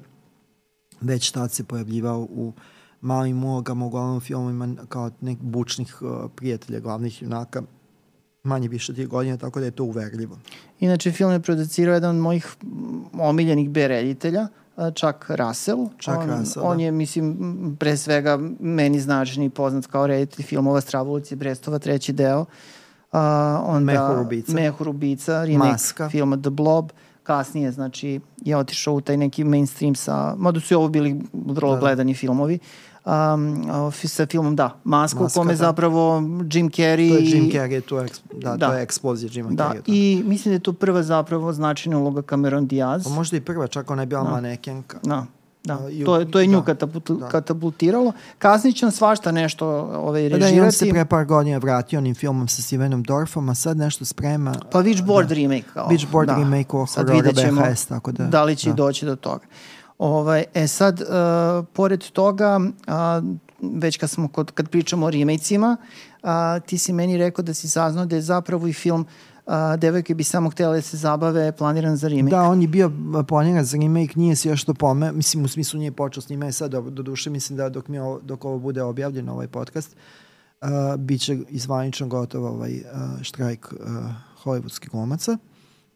već 1.00 1.30
tad 1.30 1.52
se 1.52 1.64
pojavljivao 1.64 2.20
u 2.20 2.52
malim 3.00 3.44
ulogama, 3.44 3.86
uglavnom 3.86 4.20
filmovima 4.20 4.68
kao 4.88 5.10
nek 5.20 5.38
bučnih 5.40 6.02
uh, 6.02 6.30
prijatelja 6.36 6.80
glavnih 6.80 7.22
junaka 7.22 7.62
manje 8.44 8.68
više 8.68 8.94
tih 8.94 9.08
godina, 9.08 9.36
tako 9.36 9.60
da 9.60 9.66
je 9.66 9.70
to 9.70 9.84
uverljivo. 9.84 10.38
Inače, 10.80 11.12
film 11.12 11.32
je 11.32 11.40
producirao 11.40 11.94
jedan 11.94 12.10
od 12.16 12.22
mojih 12.22 12.46
omiljenih 13.20 13.70
B 13.70 13.88
reditelja, 13.88 14.48
a, 14.76 14.90
Chuck 14.90 15.30
Russell. 15.30 15.88
Chuck 16.00 16.18
on, 16.18 16.38
Russell, 16.38 16.66
On 16.66 16.76
da. 16.76 16.82
je, 16.82 16.90
mislim, 16.90 17.36
pre 17.80 17.96
svega 17.96 18.38
meni 18.60 19.00
značan 19.00 19.42
i 19.42 19.50
poznat 19.50 19.86
kao 19.86 20.06
reditelj 20.06 20.44
filmova 20.44 20.80
Stravulici 20.80 21.36
Brestova, 21.36 21.78
treći 21.78 22.12
deo. 22.12 22.44
A, 23.12 23.62
onda, 23.66 23.92
Mehur 23.92 24.18
ubica. 24.18 24.52
Mehur 24.52 24.88
ubica, 24.88 25.44
remake 25.44 25.70
Maska. 25.70 26.08
filma 26.08 26.36
The 26.36 26.50
Blob. 26.50 26.90
Kasnije, 27.22 27.72
znači, 27.72 28.20
je 28.44 28.56
otišao 28.56 28.94
u 28.94 29.00
taj 29.00 29.16
neki 29.16 29.44
mainstream 29.44 29.94
sa, 29.94 30.34
mada 30.38 30.60
su 30.60 30.74
i 30.74 30.76
ovo 30.76 30.88
bili 30.88 31.20
vrlo 31.32 31.70
Da, 31.70 31.74
da. 31.76 31.80
gledani 31.80 32.14
filmovi. 32.14 32.58
Um, 33.06 33.64
sa 33.94 34.26
filmom, 34.26 34.56
da, 34.56 34.76
Maska, 34.84 35.20
Maska, 35.20 35.24
u 35.32 35.40
kome 35.40 35.52
da. 35.52 35.56
zapravo 35.56 36.16
Jim 36.50 36.70
Carrey... 36.70 37.08
To 37.08 37.16
je 37.16 37.30
Jim 37.30 37.44
Carrey, 37.46 37.80
to 37.80 37.98
je, 37.98 38.08
da, 38.34 38.56
Da. 38.56 38.68
to 38.68 38.74
je 38.74 38.82
eksplozija 38.82 39.30
Jima 39.32 39.50
Da, 39.50 39.64
Carreya. 39.66 39.82
i 39.86 40.22
mislim 40.26 40.50
da 40.50 40.54
je 40.54 40.60
to 40.60 40.72
prva 40.72 41.02
zapravo 41.02 41.52
značajna 41.52 41.98
uloga 41.98 42.22
Cameron 42.22 42.66
Diaz. 42.66 43.04
Pa 43.04 43.10
možda 43.10 43.36
i 43.36 43.40
prva, 43.40 43.66
čak 43.66 43.90
ona 43.90 44.02
je 44.02 44.06
bila 44.06 44.22
Da. 44.22 44.30
manekenka. 44.30 44.98
Da, 45.02 45.26
da. 45.64 45.78
To 46.04 46.16
je, 46.16 46.30
to 46.30 46.40
je 46.40 46.46
nju 46.46 46.56
da, 46.56 46.64
katapult, 46.64 47.10
da. 47.10 47.28
katapultiralo. 47.28 48.12
Kasnije 48.38 48.72
će 48.72 48.90
svašta 48.90 49.32
nešto 49.32 49.68
ovaj, 49.68 50.30
Pa 50.30 50.38
da, 50.38 50.48
i 50.48 50.60
on 50.60 50.72
se 50.72 50.84
režirati. 50.84 50.90
pre 50.90 51.04
par 51.06 51.24
godina 51.24 51.58
vratio 51.58 51.98
onim 51.98 52.14
filmom 52.14 52.48
sa 52.48 52.62
Stevenom 52.62 53.02
Dorfom, 53.02 53.48
a 53.48 53.54
sad 53.54 53.76
nešto 53.76 54.04
sprema. 54.04 54.54
Pa 54.72 54.78
Witchboard 54.80 55.26
da. 55.26 55.34
remake. 55.34 55.64
Kao, 55.74 55.88
Witchboard 55.88 56.26
da. 56.26 56.34
remake 56.34 56.68
o 56.70 56.86
horora 56.86 57.30
VHS, 57.64 57.86
tako 57.86 58.12
da- 58.12 58.24
Da 58.24 58.44
li 58.44 58.56
će 58.56 58.70
da. 58.70 58.74
doći 58.74 59.06
do 59.06 59.16
toga. 59.16 59.44
Ovaj, 60.04 60.44
e 60.54 60.66
sad, 60.66 61.00
uh, 61.00 61.66
pored 61.72 62.10
toga, 62.10 62.60
uh, 62.60 63.24
već 63.80 63.96
kad, 63.96 64.10
smo 64.10 64.28
kod, 64.28 64.50
kad 64.50 64.68
pričamo 64.68 65.06
o 65.06 65.10
remake-cima, 65.10 65.76
uh, 66.22 66.28
ti 66.66 66.78
si 66.78 66.92
meni 66.92 67.16
rekao 67.16 67.42
da 67.42 67.54
si 67.54 67.68
saznao 67.68 68.06
da 68.06 68.16
je 68.16 68.22
zapravo 68.22 68.66
i 68.66 68.72
film 68.72 69.06
uh, 69.46 69.52
Devojke 69.78 70.14
bi 70.14 70.24
samo 70.24 70.50
htjela 70.50 70.74
da 70.74 70.82
se 70.82 70.96
zabave 70.96 71.52
planiran 71.52 71.96
za 71.96 72.08
remake. 72.08 72.36
Da, 72.36 72.42
on 72.42 72.62
je 72.62 72.68
bio 72.68 72.92
planiran 73.28 73.64
za 73.64 73.78
remake, 73.78 74.12
nije 74.16 74.36
se 74.36 74.48
još 74.48 74.64
to 74.64 74.74
pome, 74.74 75.12
mislim 75.12 75.44
u 75.44 75.48
smislu 75.48 75.78
nije 75.78 75.92
počeo 75.92 76.22
snimanje 76.22 76.52
sad, 76.52 76.70
do, 76.70 76.80
do 76.80 77.02
duše 77.02 77.30
mislim 77.30 77.56
da 77.56 77.68
dok, 77.68 77.88
mi 77.88 77.98
ovo, 77.98 78.20
dok 78.22 78.44
ovo 78.44 78.58
bude 78.58 78.82
objavljeno 78.82 79.32
ovaj 79.32 79.48
podcast, 79.48 79.96
uh, 80.62 80.68
bit 80.98 81.20
će 81.20 81.38
izvanično 81.48 82.06
gotov 82.06 82.44
ovaj 82.44 82.74
uh, 82.74 83.22
štrajk 83.22 83.72
uh, 83.72 83.88
hollywoodskih 84.44 84.90
glumaca. 84.90 85.38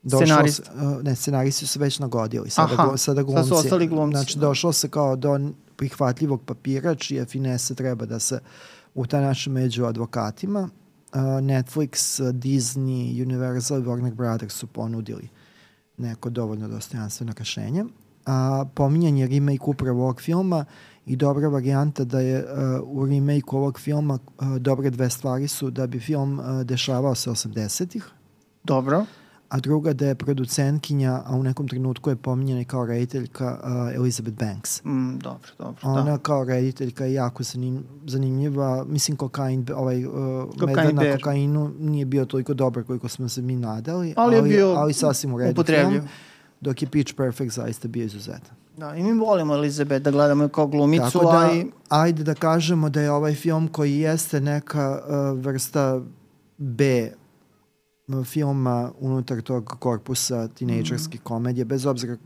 Scenarist. 0.07 0.57
se- 0.57 0.71
uh, 0.77 1.03
ne, 1.03 1.15
scenaristi 1.15 1.61
su 1.61 1.73
se 1.73 1.79
već 1.79 1.99
nagodili. 1.99 2.51
Sada, 2.51 2.73
Aha, 2.73 2.83
glu- 2.85 2.97
sada 2.97 3.17
sad 3.17 3.27
su 3.27 3.33
glumci. 3.33 3.53
ostali 3.55 3.87
glumci, 3.87 4.17
Znači, 4.17 4.35
da. 4.35 4.41
došlo 4.41 4.73
se 4.73 4.89
kao 4.89 5.17
do 5.17 5.41
prihvatljivog 5.77 6.43
papira, 6.43 6.95
čije 6.95 7.25
finese 7.25 7.75
treba 7.75 8.07
da 8.07 8.19
se 8.19 8.41
u 8.95 9.07
taj 9.07 9.21
način 9.21 9.53
među 9.53 9.85
advokatima. 9.85 10.61
Uh, 10.61 11.21
Netflix, 11.21 11.93
Disney, 12.33 13.23
Universal 13.23 13.79
i 13.79 13.85
Warner 13.85 14.15
Brothers 14.15 14.55
su 14.55 14.67
ponudili 14.67 15.29
neko 15.97 16.31
dovoljno 16.31 16.69
dostojanstveno 16.69 17.33
rešenje. 17.39 17.85
A 18.27 18.65
pominjanje 18.75 19.27
remake 19.27 19.63
upravo 19.63 20.03
ovog 20.03 20.21
filma 20.21 20.65
i 21.07 21.17
dobra 21.17 21.49
varijanta 21.49 22.05
da 22.05 22.21
je 22.21 22.45
uh, 22.45 22.51
u 22.85 23.07
remake 23.07 23.43
ovog 23.47 23.81
filma 23.81 24.15
uh, 24.39 24.57
dobre 24.57 24.91
dve 24.91 25.11
stvari 25.11 25.49
su 25.49 25.71
da 25.71 25.87
bi 25.87 26.01
film 26.01 26.39
uh, 26.39 26.63
dešavao 26.63 27.15
se 27.15 27.31
80-ih, 27.31 28.05
Dobro. 28.65 29.05
A 29.49 29.61
druga 29.61 29.93
da 29.93 30.07
je 30.07 30.15
producentkinja, 30.15 31.23
a 31.27 31.37
u 31.37 31.43
nekom 31.43 31.69
trenutku 31.69 32.11
je 32.11 32.17
pominjena 32.17 32.65
kao 32.65 32.87
rediteljka 32.87 33.61
uh, 33.63 33.97
Elizabeth 33.97 34.39
Banks. 34.39 34.85
Mm, 34.85 35.19
dobro, 35.19 35.51
dobro. 35.59 35.81
Ona 35.83 36.03
da. 36.03 36.19
kao 36.19 36.45
rediteljka 36.45 37.05
je 37.05 37.13
jako 37.15 37.43
zanim, 37.43 37.85
zanimljiva. 38.07 38.85
Mislim, 38.85 39.17
kokain, 39.17 39.67
ovaj, 39.77 40.07
uh, 40.07 40.13
Kokain 40.61 40.97
na 40.97 41.17
kokainu 41.17 41.71
nije 41.79 42.05
bio 42.05 42.25
toliko 42.25 42.55
dobar 42.55 42.85
koliko 42.85 43.09
smo 43.09 43.29
se 43.29 43.43
mi 43.43 43.57
nadali, 43.57 44.15
Ali 44.17 44.37
je 44.37 44.43
bio 44.43 44.69
ali 44.69 44.93
sasvim 44.93 45.35
u 45.35 45.39
redu 45.39 45.65
film, 45.65 46.01
dok 46.61 46.83
je 46.83 46.89
Pitch 46.89 47.15
Perfect 47.15 47.53
zaista 47.53 47.89
bio 47.89 48.05
izuzetan. 48.05 48.57
Da, 48.77 48.95
i 48.95 49.03
mi 49.03 49.13
volimo 49.13 49.55
Elizabeth 49.55 50.05
da 50.05 50.11
gledamo 50.11 50.45
je 50.45 50.49
kao 50.49 50.67
glumicu, 50.67 51.19
Tako 51.19 51.33
da, 51.33 51.39
a 51.39 51.55
i 51.55 51.67
ajde 51.89 52.25
da 52.25 52.35
kažemo 52.35 52.89
da 52.89 53.01
je 53.01 53.11
ovaj 53.11 53.35
film 53.35 53.69
koji 53.69 53.99
jeste 53.99 54.41
neka 54.41 55.01
uh, 55.09 55.45
vrsta 55.45 56.01
B 56.59 57.11
filma 58.25 58.93
unutar 59.01 59.41
tog 59.41 59.67
korpusa 59.69 60.49
tinejdžerskih 60.49 61.21
komedije, 61.21 61.65
bez 61.65 61.87
obzira 61.87 62.17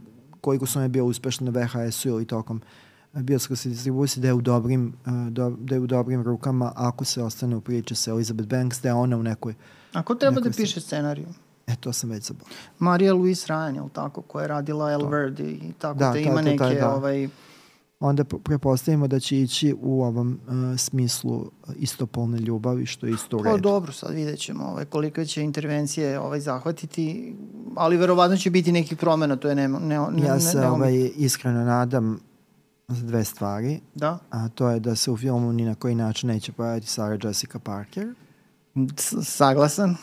koliko 0.41 0.67
su 0.67 0.79
one 0.79 0.89
bio 0.89 1.05
uspešne 1.05 1.51
na 1.51 1.61
VHS-u 1.61 2.09
ili 2.09 2.25
tokom 2.25 2.57
uh, 2.57 2.63
bioskopske 3.15 3.69
distribucije, 3.69 4.21
da 4.21 4.29
je 4.29 4.35
u 4.35 4.41
dobrim, 4.41 4.93
uh, 5.07 5.29
do, 5.29 5.51
da 5.51 5.75
je 5.75 5.81
u 5.81 5.87
dobrim 5.87 6.23
rukama 6.23 6.73
ako 6.77 7.05
se 7.05 7.23
ostane 7.23 7.57
u 7.57 7.61
priči 7.61 7.95
sa 7.95 8.11
Elizabeth 8.11 8.49
Banks, 8.49 8.81
da 8.81 8.89
je 8.89 8.95
ona 8.95 9.17
u 9.17 9.23
nekoj, 9.23 9.55
ako 9.93 10.15
treba 10.15 10.35
da 10.35 10.41
Neko 10.41 10.53
se- 10.53 10.63
piše 10.63 10.81
scenariju. 10.81 11.27
e 11.67 11.77
to 11.77 11.93
sam 11.93 12.11
već 12.11 12.25
zaboravio. 12.25 12.57
Marija 12.79 13.15
Louise 13.15 13.47
Ryan, 13.49 13.75
je 13.75 13.83
li 13.83 13.91
tako, 13.91 14.23
koja 14.23 14.43
je 14.43 14.49
radila 14.49 14.93
El 14.93 15.07
Verde 15.07 15.45
i 15.45 15.73
tako 15.73 15.99
Da, 15.99 16.11
da, 16.11 16.19
ima 16.19 16.33
to 16.33 16.39
je 16.39 16.45
neke, 16.45 16.75
da. 16.75 16.95
ovaj, 16.95 17.29
Onda 18.05 18.25
pre- 18.25 18.39
prepostavimo 18.39 19.09
da 19.09 19.21
će 19.21 19.41
ići 19.41 19.75
u 19.83 20.03
ovom 20.03 20.41
uh, 20.47 20.79
smislu 20.79 21.37
uh, 21.37 21.75
istopolne 21.77 22.39
ljubavi, 22.39 22.87
što 22.87 23.07
je 23.07 23.13
isto 23.13 23.37
u 23.37 23.43
pa 23.43 23.51
redu. 23.51 23.63
dobro, 23.63 23.93
sad 23.93 24.15
vidjet 24.15 24.39
ćemo 24.39 24.65
ovaj, 24.65 24.85
koliko 24.85 25.25
će 25.25 25.43
intervencije 25.43 26.21
ovaj, 26.21 26.41
zahvatiti, 26.41 27.35
ali 27.77 27.97
verovatno 27.97 28.37
će 28.37 28.51
biti 28.51 28.73
nekih 28.73 28.99
promena, 28.99 29.37
to 29.37 29.49
je 29.49 29.55
ne, 29.55 29.69
ne, 29.69 29.79
ne, 30.11 30.27
Ja 30.27 30.35
ne, 30.35 30.41
se 30.41 30.59
ne, 30.59 30.69
ovaj, 30.69 31.11
iskreno 31.17 31.65
nadam 31.65 32.21
za 32.89 33.07
dve 33.07 33.25
stvari, 33.25 33.81
Da, 33.95 34.19
a 34.31 34.49
to 34.49 34.69
je 34.71 34.81
da 34.81 34.97
se 34.97 35.11
u 35.11 35.17
filmu 35.17 35.53
ni 35.53 35.65
na 35.65 35.75
koji 35.75 35.95
način 35.95 36.29
neće 36.29 36.53
pojaviti 36.53 36.87
Sarah 36.87 37.19
Jessica 37.25 37.59
Parker 37.59 38.15
S 38.97 39.15
saglasan. 39.23 39.97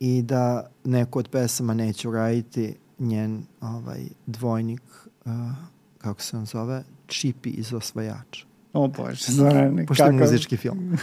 i 0.00 0.22
da 0.22 0.70
neko 0.84 1.18
od 1.18 1.28
pesama 1.28 1.74
neće 1.74 2.08
uraditi 2.08 2.74
njen 2.98 3.44
ovaj, 3.60 4.00
dvojnik, 4.26 4.82
uh, 5.24 5.32
kako 5.98 6.22
se 6.22 6.36
on 6.36 6.46
zove, 6.46 6.84
Čipi 7.12 7.50
iz 7.50 7.72
Osvajača. 7.72 8.46
O 8.72 8.88
bože, 8.88 9.32
Zorane, 9.32 9.86
Pošto 9.86 10.04
je 10.04 10.10
kakav, 10.10 10.20
muzički 10.20 10.56
film. 10.56 10.98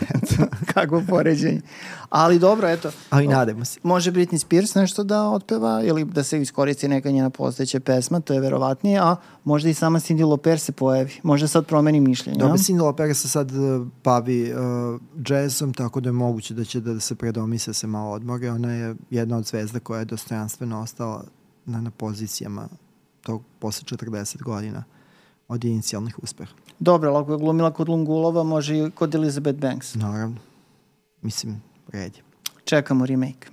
kakvo 0.74 1.02
poređenje. 1.08 1.60
Ali 2.08 2.38
dobro, 2.38 2.68
eto, 2.68 2.90
Ali 3.10 3.28
nadajmo 3.28 3.64
se. 3.64 3.80
može 3.82 4.12
Britney 4.12 4.38
Spears 4.38 4.74
nešto 4.74 5.04
da 5.04 5.28
otpeva 5.28 5.82
ili 5.84 6.04
da 6.04 6.22
se 6.22 6.40
iskoristi 6.40 6.88
neka 6.88 7.10
njena 7.10 7.30
postojeća 7.30 7.80
pesma, 7.80 8.20
to 8.20 8.34
je 8.34 8.40
verovatnije, 8.40 8.98
a 8.98 9.16
možda 9.44 9.68
i 9.68 9.74
sama 9.74 10.00
Cindy 10.00 10.28
Lauper 10.28 10.60
se 10.60 10.72
pojavi. 10.72 11.12
Možda 11.22 11.48
sad 11.48 11.66
promeni 11.66 12.00
mišljenje. 12.00 12.38
Dobro? 12.38 12.56
Cindy 12.56 12.82
Lauper 12.82 13.14
se 13.14 13.28
sad 13.28 13.50
uh, 13.52 13.86
bavi 14.04 14.52
uh, 14.52 15.00
jazzom, 15.28 15.74
tako 15.74 16.00
da 16.00 16.08
je 16.08 16.12
moguće 16.12 16.54
da 16.54 16.64
će 16.64 16.80
da 16.80 17.00
se 17.00 17.14
predomise 17.14 17.74
se 17.74 17.86
malo 17.86 18.10
odmore. 18.10 18.50
Ona 18.50 18.72
je 18.72 18.94
jedna 19.10 19.36
od 19.36 19.46
zvezda 19.46 19.80
koja 19.80 19.98
je 19.98 20.04
dostojanstveno 20.04 20.80
ostala 20.80 21.24
na, 21.66 21.80
na 21.80 21.90
pozicijama 21.90 22.68
tog 23.22 23.42
posle 23.58 23.98
40 23.98 24.42
godina 24.42 24.84
od 25.50 25.64
inicijalnih 25.64 26.18
uspeha. 26.22 26.52
Dobro, 26.78 27.10
ali 27.10 27.22
ako 27.22 27.32
je 27.32 27.38
glumila 27.38 27.70
kod 27.70 27.88
Lungulova, 27.88 28.42
može 28.42 28.78
i 28.78 28.90
kod 28.90 29.14
Elizabeth 29.14 29.58
Banks. 29.58 29.94
Naravno. 29.94 30.36
Mislim, 31.22 31.62
red 31.88 32.16
je. 32.16 32.22
Čekamo 32.64 33.06
remake. 33.06 33.48